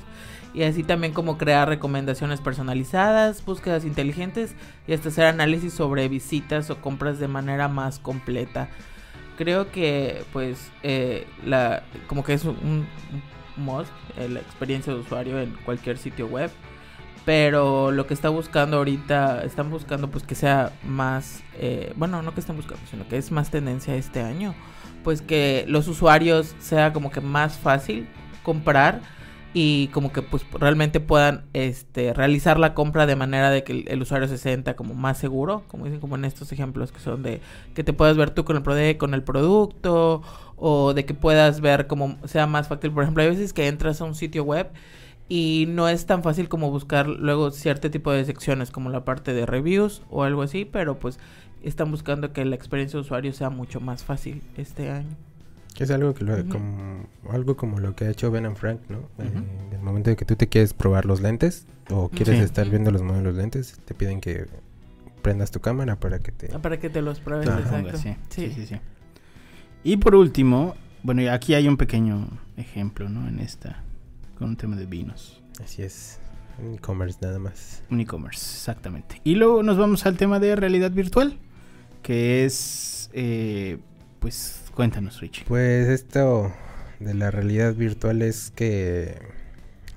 y 0.54 0.64
así 0.64 0.84
también 0.84 1.14
como 1.14 1.38
crear 1.38 1.68
recomendaciones 1.68 2.42
personalizadas, 2.42 3.44
búsquedas 3.46 3.86
inteligentes 3.86 4.56
y 4.88 4.94
hasta 4.94 5.10
hacer 5.10 5.26
análisis 5.26 5.74
sobre 5.74 6.08
visitas 6.08 6.70
o 6.70 6.82
compras 6.82 7.20
de 7.20 7.28
manera 7.28 7.68
más 7.68 8.00
completa. 8.00 8.70
Creo 9.38 9.72
que 9.72 10.24
pues 10.34 10.72
eh, 10.84 11.28
la 11.46 11.84
como 12.08 12.24
que 12.24 12.34
es 12.34 12.44
un, 12.46 12.88
mod 13.56 13.86
eh, 14.18 14.28
la 14.30 14.40
experiencia 14.40 14.94
de 14.94 15.00
usuario 15.00 15.40
en 15.40 15.52
cualquier 15.66 15.98
sitio 15.98 16.28
web 16.28 16.50
pero 17.26 17.92
lo 17.92 18.08
que 18.08 18.14
está 18.14 18.30
buscando 18.30 18.78
ahorita 18.78 19.44
están 19.44 19.70
buscando 19.70 20.10
pues 20.10 20.24
que 20.24 20.36
sea 20.36 20.72
más 20.86 21.44
eh, 21.56 21.94
bueno 21.98 22.22
no 22.22 22.34
que 22.34 22.40
están 22.40 22.56
buscando 22.56 22.82
sino 22.90 23.08
que 23.08 23.18
es 23.18 23.32
más 23.32 23.52
tendencia 23.52 23.96
este 23.96 24.22
año 24.22 24.56
pues 25.04 25.22
que 25.22 25.66
los 25.68 25.88
usuarios 25.88 26.56
sea 26.60 26.94
como 26.94 27.12
que 27.12 27.22
más 27.22 27.58
fácil 27.58 28.08
comprar 28.44 29.02
y 29.54 29.88
como 29.88 30.12
que 30.12 30.22
pues 30.22 30.46
realmente 30.52 31.00
puedan 31.00 31.46
este 31.54 32.14
realizar 32.14 32.60
la 32.60 32.74
compra 32.76 33.08
de 33.08 33.16
manera 33.16 33.50
de 33.50 33.64
que 33.64 33.86
el, 33.88 34.02
usuario 34.02 34.28
se 34.28 34.38
sienta 34.38 34.76
como 34.76 34.94
más 34.94 35.18
seguro, 35.18 35.64
como 35.68 35.86
dicen 35.86 36.00
como 36.00 36.16
en 36.16 36.26
estos 36.26 36.52
ejemplos 36.52 36.92
que 36.92 37.00
son 37.00 37.24
de 37.24 37.42
que 37.74 37.84
te 37.84 37.94
puedas 37.94 38.16
ver 38.16 38.30
tú 38.30 38.46
con 38.46 38.58
el 38.58 38.98
con 38.98 39.14
el 39.14 39.24
producto 39.24 40.22
o 40.56 40.94
de 40.94 41.06
que 41.06 41.14
puedas 41.14 41.62
ver 41.62 41.88
como 41.88 42.18
sea 42.26 42.46
más 42.46 42.68
fácil, 42.68 42.92
por 42.92 43.04
ejemplo, 43.04 43.24
hay 43.24 43.30
veces 43.30 43.54
que 43.54 43.68
entras 43.68 44.02
a 44.02 44.06
un 44.06 44.16
sitio 44.16 44.44
web 44.44 44.70
y 45.30 45.66
no 45.70 45.90
es 45.90 46.06
tan 46.06 46.24
fácil 46.24 46.50
como 46.50 46.72
buscar 46.72 47.08
luego 47.08 47.52
cierto 47.52 47.90
tipo 47.92 48.12
de 48.12 48.26
secciones 48.26 48.72
como 48.72 48.90
la 48.90 49.06
parte 49.06 49.34
de 49.34 49.46
reviews 49.46 50.04
o 50.10 50.24
algo 50.24 50.44
así, 50.44 50.66
pero 50.66 51.00
pues 51.00 51.20
están 51.64 51.92
buscando 51.92 52.34
que 52.34 52.46
la 52.46 52.56
experiencia 52.56 52.98
de 52.98 53.02
usuario 53.02 53.34
sea 53.34 53.50
mucho 53.50 53.80
más 53.80 54.04
fácil 54.04 54.42
este 54.58 54.90
año. 54.90 55.29
Es 55.80 55.92
algo 55.92 56.14
que 56.14 56.26
como, 56.50 57.08
algo 57.30 57.56
como 57.56 57.80
lo 57.80 57.96
que 57.96 58.06
ha 58.06 58.10
hecho 58.10 58.30
Ben 58.32 58.46
and 58.46 58.58
Frank, 58.58 58.82
¿no? 58.90 59.00
en 59.18 59.74
el 59.74 59.80
momento 59.80 60.10
de 60.10 60.18
que 60.18 60.26
tú 60.26 60.36
te 60.36 60.48
quieres 60.48 60.74
probar 60.74 61.06
los 61.06 61.22
lentes 61.22 61.66
o 61.90 62.10
quieres 62.10 62.42
estar 62.42 62.70
viendo 62.70 62.92
los 62.92 63.02
modelos 63.02 63.36
lentes, 63.36 63.80
te 63.86 63.94
piden 63.94 64.20
que 64.20 64.48
prendas 65.22 65.52
tu 65.52 65.62
cámara 65.62 65.98
para 65.98 66.20
que 66.20 66.32
te... 66.32 66.50
Ah, 66.54 66.60
para 66.62 66.80
que 66.80 66.90
te 66.90 67.02
los 67.02 67.20
pruebes, 67.20 67.48
exacto. 67.48 67.98
Sí. 67.98 68.16
Sí. 68.30 68.66
sí, 68.68 68.76
Y 69.84 69.98
por 69.98 70.16
último, 70.16 70.76
bueno, 71.04 71.32
aquí 71.32 71.54
hay 71.54 71.68
un 71.68 71.78
pequeño 71.78 72.28
ejemplo, 72.58 73.08
¿no? 73.08 73.28
En 73.28 73.40
esta, 73.40 73.84
con 74.38 74.50
un 74.50 74.56
tema 74.58 74.76
de 74.76 74.86
vinos. 74.86 75.42
Así 75.64 75.82
es. 75.82 76.20
Un 76.62 76.76
e-commerce 76.76 77.20
nada 77.22 77.40
más. 77.40 77.84
Un 77.90 78.02
e-commerce, 78.02 78.42
exactamente. 78.42 79.22
Y 79.24 79.36
luego 79.36 79.64
nos 79.64 79.78
vamos 79.78 80.06
al 80.06 80.18
tema 80.18 80.40
de 80.40 80.56
realidad 80.56 80.92
virtual, 80.92 81.38
que 82.04 82.46
es, 82.46 83.10
eh, 83.14 83.78
pues, 84.20 84.69
Cuéntanos, 84.80 85.20
Richie. 85.20 85.44
Pues 85.46 85.90
esto 85.90 86.54
de 87.02 87.14
la 87.14 87.32
realidad 87.32 87.74
virtual 87.74 88.22
es 88.22 88.50
que 88.56 89.18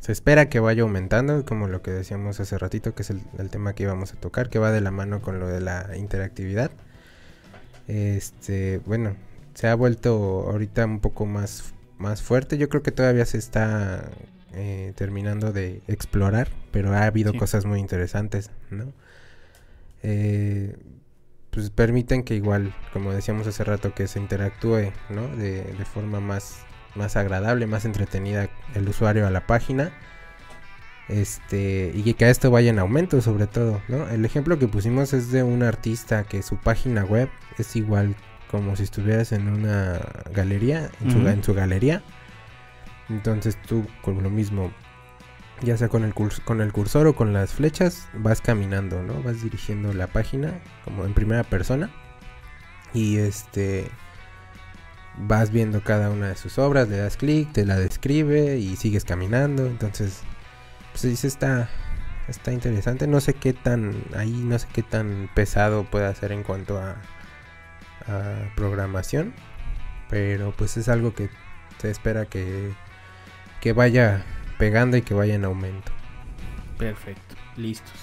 se 0.01 0.11
espera 0.11 0.49
que 0.49 0.59
vaya 0.59 0.83
aumentando, 0.83 1.45
como 1.45 1.69
lo 1.69 1.83
que 1.83 1.93
decíamos 1.93 2.41
hace 2.41 2.59
ratito, 2.59 2.93
que 2.93 3.03
es 3.03 3.11
el, 3.11 3.23
tema 3.49 3.75
que 3.75 3.85
íbamos 3.85 4.13
a 4.13 4.17
tocar, 4.17 4.51
que 4.51 4.59
va 4.59 4.73
de 4.73 4.81
la 4.81 4.91
mano 4.91 5.23
con 5.23 5.39
lo 5.39 5.47
de 5.47 5.61
la 5.61 5.97
interactividad. 5.97 6.73
Este, 7.87 8.81
bueno, 8.85 9.15
se 9.55 9.69
ha 9.69 9.75
vuelto 9.77 10.51
ahorita 10.51 10.85
un 10.85 10.99
poco 10.99 11.27
más, 11.27 11.75
más 11.99 12.21
fuerte. 12.21 12.59
Yo 12.59 12.69
creo 12.69 12.83
que 12.83 12.91
todavía 12.91 13.25
se 13.25 13.39
está 13.39 14.11
eh, 14.53 14.95
terminando 14.97 15.53
de 15.53 15.81
explorar, 15.87 16.49
pero 16.73 16.93
ha 16.93 17.05
habido 17.05 17.35
cosas 17.35 17.67
muy 17.67 17.79
interesantes, 17.79 18.51
¿no? 18.69 18.93
Eh, 20.03 20.75
pues 21.53 21.69
permiten 21.69 22.23
que 22.23 22.35
igual, 22.35 22.75
como 22.95 23.13
decíamos 23.13 23.47
hace 23.47 23.63
rato, 23.63 23.95
que 23.95 24.09
se 24.09 24.19
interactúe, 24.19 24.91
¿no? 25.11 25.29
De, 25.37 25.63
de 25.63 25.85
forma 25.85 26.19
más, 26.19 26.65
más 26.95 27.15
agradable, 27.17 27.67
más 27.67 27.85
entretenida 27.85 28.49
el 28.75 28.89
usuario 28.89 29.27
a 29.27 29.31
la 29.31 29.47
página. 29.47 29.93
Este, 31.09 31.93
y 31.95 32.15
que 32.15 32.25
a 32.25 32.31
esto 32.31 32.51
vaya 32.51 32.71
en 32.71 32.79
aumento 32.79 33.21
sobre 33.21 33.47
todo, 33.47 33.83
¿no? 33.89 34.09
El 34.09 34.25
ejemplo 34.25 34.59
que 34.59 34.67
pusimos 34.67 35.13
es 35.13 35.31
de 35.31 35.43
un 35.43 35.63
artista 35.63 36.25
que 36.25 36.43
su 36.43 36.57
página 36.57 37.05
web 37.05 37.29
es 37.59 37.77
igual 37.77 38.17
como 38.51 38.75
si 38.77 38.85
estuvieras 38.85 39.33
en 39.33 39.49
una 39.49 40.01
galería, 40.33 40.91
en, 41.03 41.11
su, 41.11 41.29
en 41.29 41.45
su 41.45 41.53
galería. 41.53 42.03
Entonces 43.11 43.61
tú 43.61 43.85
con 44.01 44.23
lo 44.23 44.31
mismo, 44.31 44.73
ya 45.63 45.77
sea 45.77 45.89
con 45.89 46.05
el, 46.05 46.15
con 46.45 46.61
el 46.61 46.73
cursor 46.73 47.07
o 47.07 47.15
con 47.15 47.33
las 47.33 47.53
flechas, 47.53 48.09
vas 48.15 48.41
caminando, 48.41 49.03
¿no? 49.03 49.23
Vas 49.23 49.43
dirigiendo 49.43 49.93
la 49.93 50.07
página 50.07 50.61
como 50.85 51.05
en 51.05 51.15
primera 51.15 51.45
persona. 51.45 51.91
Y 52.95 53.19
este 53.19 53.91
vas 55.19 55.51
viendo 55.51 55.83
cada 55.83 56.11
una 56.11 56.29
de 56.29 56.37
sus 56.37 56.59
obras, 56.59 56.89
le 56.89 56.97
das 56.97 57.17
clic, 57.17 57.53
te 57.53 57.65
la 57.67 57.77
describe 57.79 58.59
y 58.59 58.77
sigues 58.77 59.05
caminando. 59.05 59.67
Entonces, 59.67 60.23
pues 60.93 61.03
dice 61.03 61.29
está 61.29 61.69
está 62.29 62.53
interesante. 62.53 63.07
No 63.07 63.21
sé 63.21 63.35
qué 63.35 63.53
tan 63.53 63.95
ahí 64.17 64.31
no 64.33 64.59
sé 64.59 64.69
qué 64.73 64.83
tan 64.83 65.31
pesado 65.35 65.85
puede 65.85 66.15
ser 66.15 66.33
en 66.33 66.43
cuanto 66.43 66.79
a 66.79 66.97
a 68.09 68.53
programación, 68.57 69.35
pero 70.11 70.53
pues 70.57 70.77
es 70.77 70.89
algo 70.89 71.15
que 71.15 71.31
se 71.79 71.91
espera 71.91 72.27
que 72.27 72.73
que 73.61 73.73
vaya 73.73 74.25
pegando 74.63 74.97
y 74.97 75.03
que 75.03 75.13
vaya 75.13 75.35
en 75.35 75.45
aumento. 75.45 75.91
Perfecto, 76.79 77.35
listos. 77.57 77.99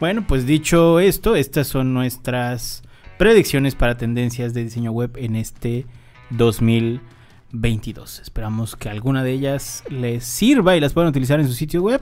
Bueno, 0.00 0.26
pues 0.26 0.46
dicho 0.46 0.98
esto, 0.98 1.36
estas 1.36 1.66
son 1.66 1.92
nuestras 1.92 2.82
predicciones 3.18 3.74
para 3.74 3.98
tendencias 3.98 4.54
de 4.54 4.64
diseño 4.64 4.92
web 4.92 5.10
en 5.16 5.36
este 5.36 5.84
2022. 6.30 8.20
Esperamos 8.20 8.76
que 8.76 8.88
alguna 8.88 9.22
de 9.22 9.32
ellas 9.32 9.84
les 9.90 10.24
sirva 10.24 10.74
y 10.74 10.80
las 10.80 10.94
puedan 10.94 11.10
utilizar 11.10 11.38
en 11.38 11.46
su 11.46 11.52
sitio 11.52 11.82
web. 11.82 12.00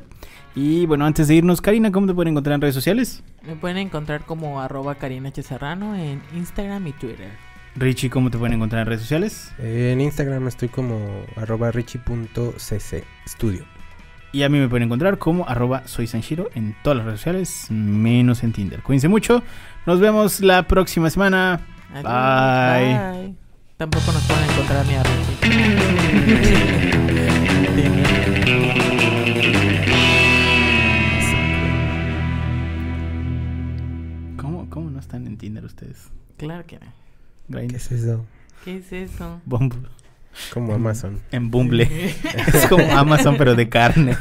Y 0.55 0.87
bueno, 0.87 1.05
antes 1.05 1.27
de 1.27 1.35
irnos, 1.35 1.61
Karina, 1.61 1.91
¿cómo 1.91 2.07
te 2.07 2.15
pueden 2.15 2.31
encontrar 2.35 2.55
en 2.55 2.61
redes 2.61 2.77
sociales? 2.77 3.25
Me 3.43 3.57
pueden 3.57 3.79
encontrar 3.79 4.25
como 4.27 4.61
arroba 4.61 4.95
Karina 4.95 5.31
H. 5.31 5.43
Serrano 5.43 5.97
en 5.97 6.23
Instagram 6.37 6.87
y 6.87 6.93
Twitter. 6.93 7.33
Richie, 7.75 8.11
¿cómo 8.11 8.31
te 8.31 8.39
pueden 8.39 8.55
encontrar 8.55 8.83
en 8.83 8.87
redes 8.87 9.01
sociales? 9.01 9.51
En 9.59 10.01
Instagram 10.01 10.47
estoy 10.47 10.69
como 10.69 11.01
arroba 11.35 11.73
richie.cc 11.73 13.05
studio. 13.27 13.78
Y 14.31 14.43
a 14.43 14.49
mí 14.51 14.59
me 14.59 14.69
pueden 14.69 14.85
encontrar 14.85 15.19
como 15.19 15.49
arroba 15.49 15.87
soy 15.87 16.07
Sanshiro 16.07 16.51
en 16.55 16.77
todas 16.83 16.99
las 16.99 17.07
redes 17.07 17.21
sociales, 17.21 17.67
menos 17.71 18.43
en 18.43 18.53
Tinder. 18.53 18.83
Cuídense 18.83 19.09
mucho. 19.09 19.43
Nos 19.87 20.01
vemos 20.01 20.41
la 20.41 20.65
próxima 20.65 21.09
semana. 21.09 21.61
Adiós, 21.95 22.05
Bye. 22.05 23.23
bye. 23.23 23.35
Tampoco 23.79 24.13
nos 24.13 24.23
pueden 24.25 24.45
encontrar 24.51 24.87
ni 24.87 24.95
a 24.95 25.03
¿Cómo, 34.37 34.69
¿Cómo 34.69 34.91
no 34.91 35.01
están 35.01 35.27
en 35.27 35.39
Tinder 35.39 35.65
ustedes? 35.65 36.11
Claro 36.37 36.67
que 36.67 36.79
no. 36.79 36.87
Grindr. 37.49 37.71
¿Qué 37.71 37.77
es 37.77 37.93
eso? 37.93 38.27
¿Qué 38.65 38.77
es 38.77 38.93
eso? 38.93 39.41
Bumble. 39.47 39.89
Como 40.53 40.75
Amazon. 40.75 41.21
En 41.31 41.51
Bumble. 41.51 41.85
es 42.55 42.67
como 42.69 42.85
Amazon, 42.97 43.37
pero 43.37 43.55
de 43.55 43.69
carne. 43.69 44.17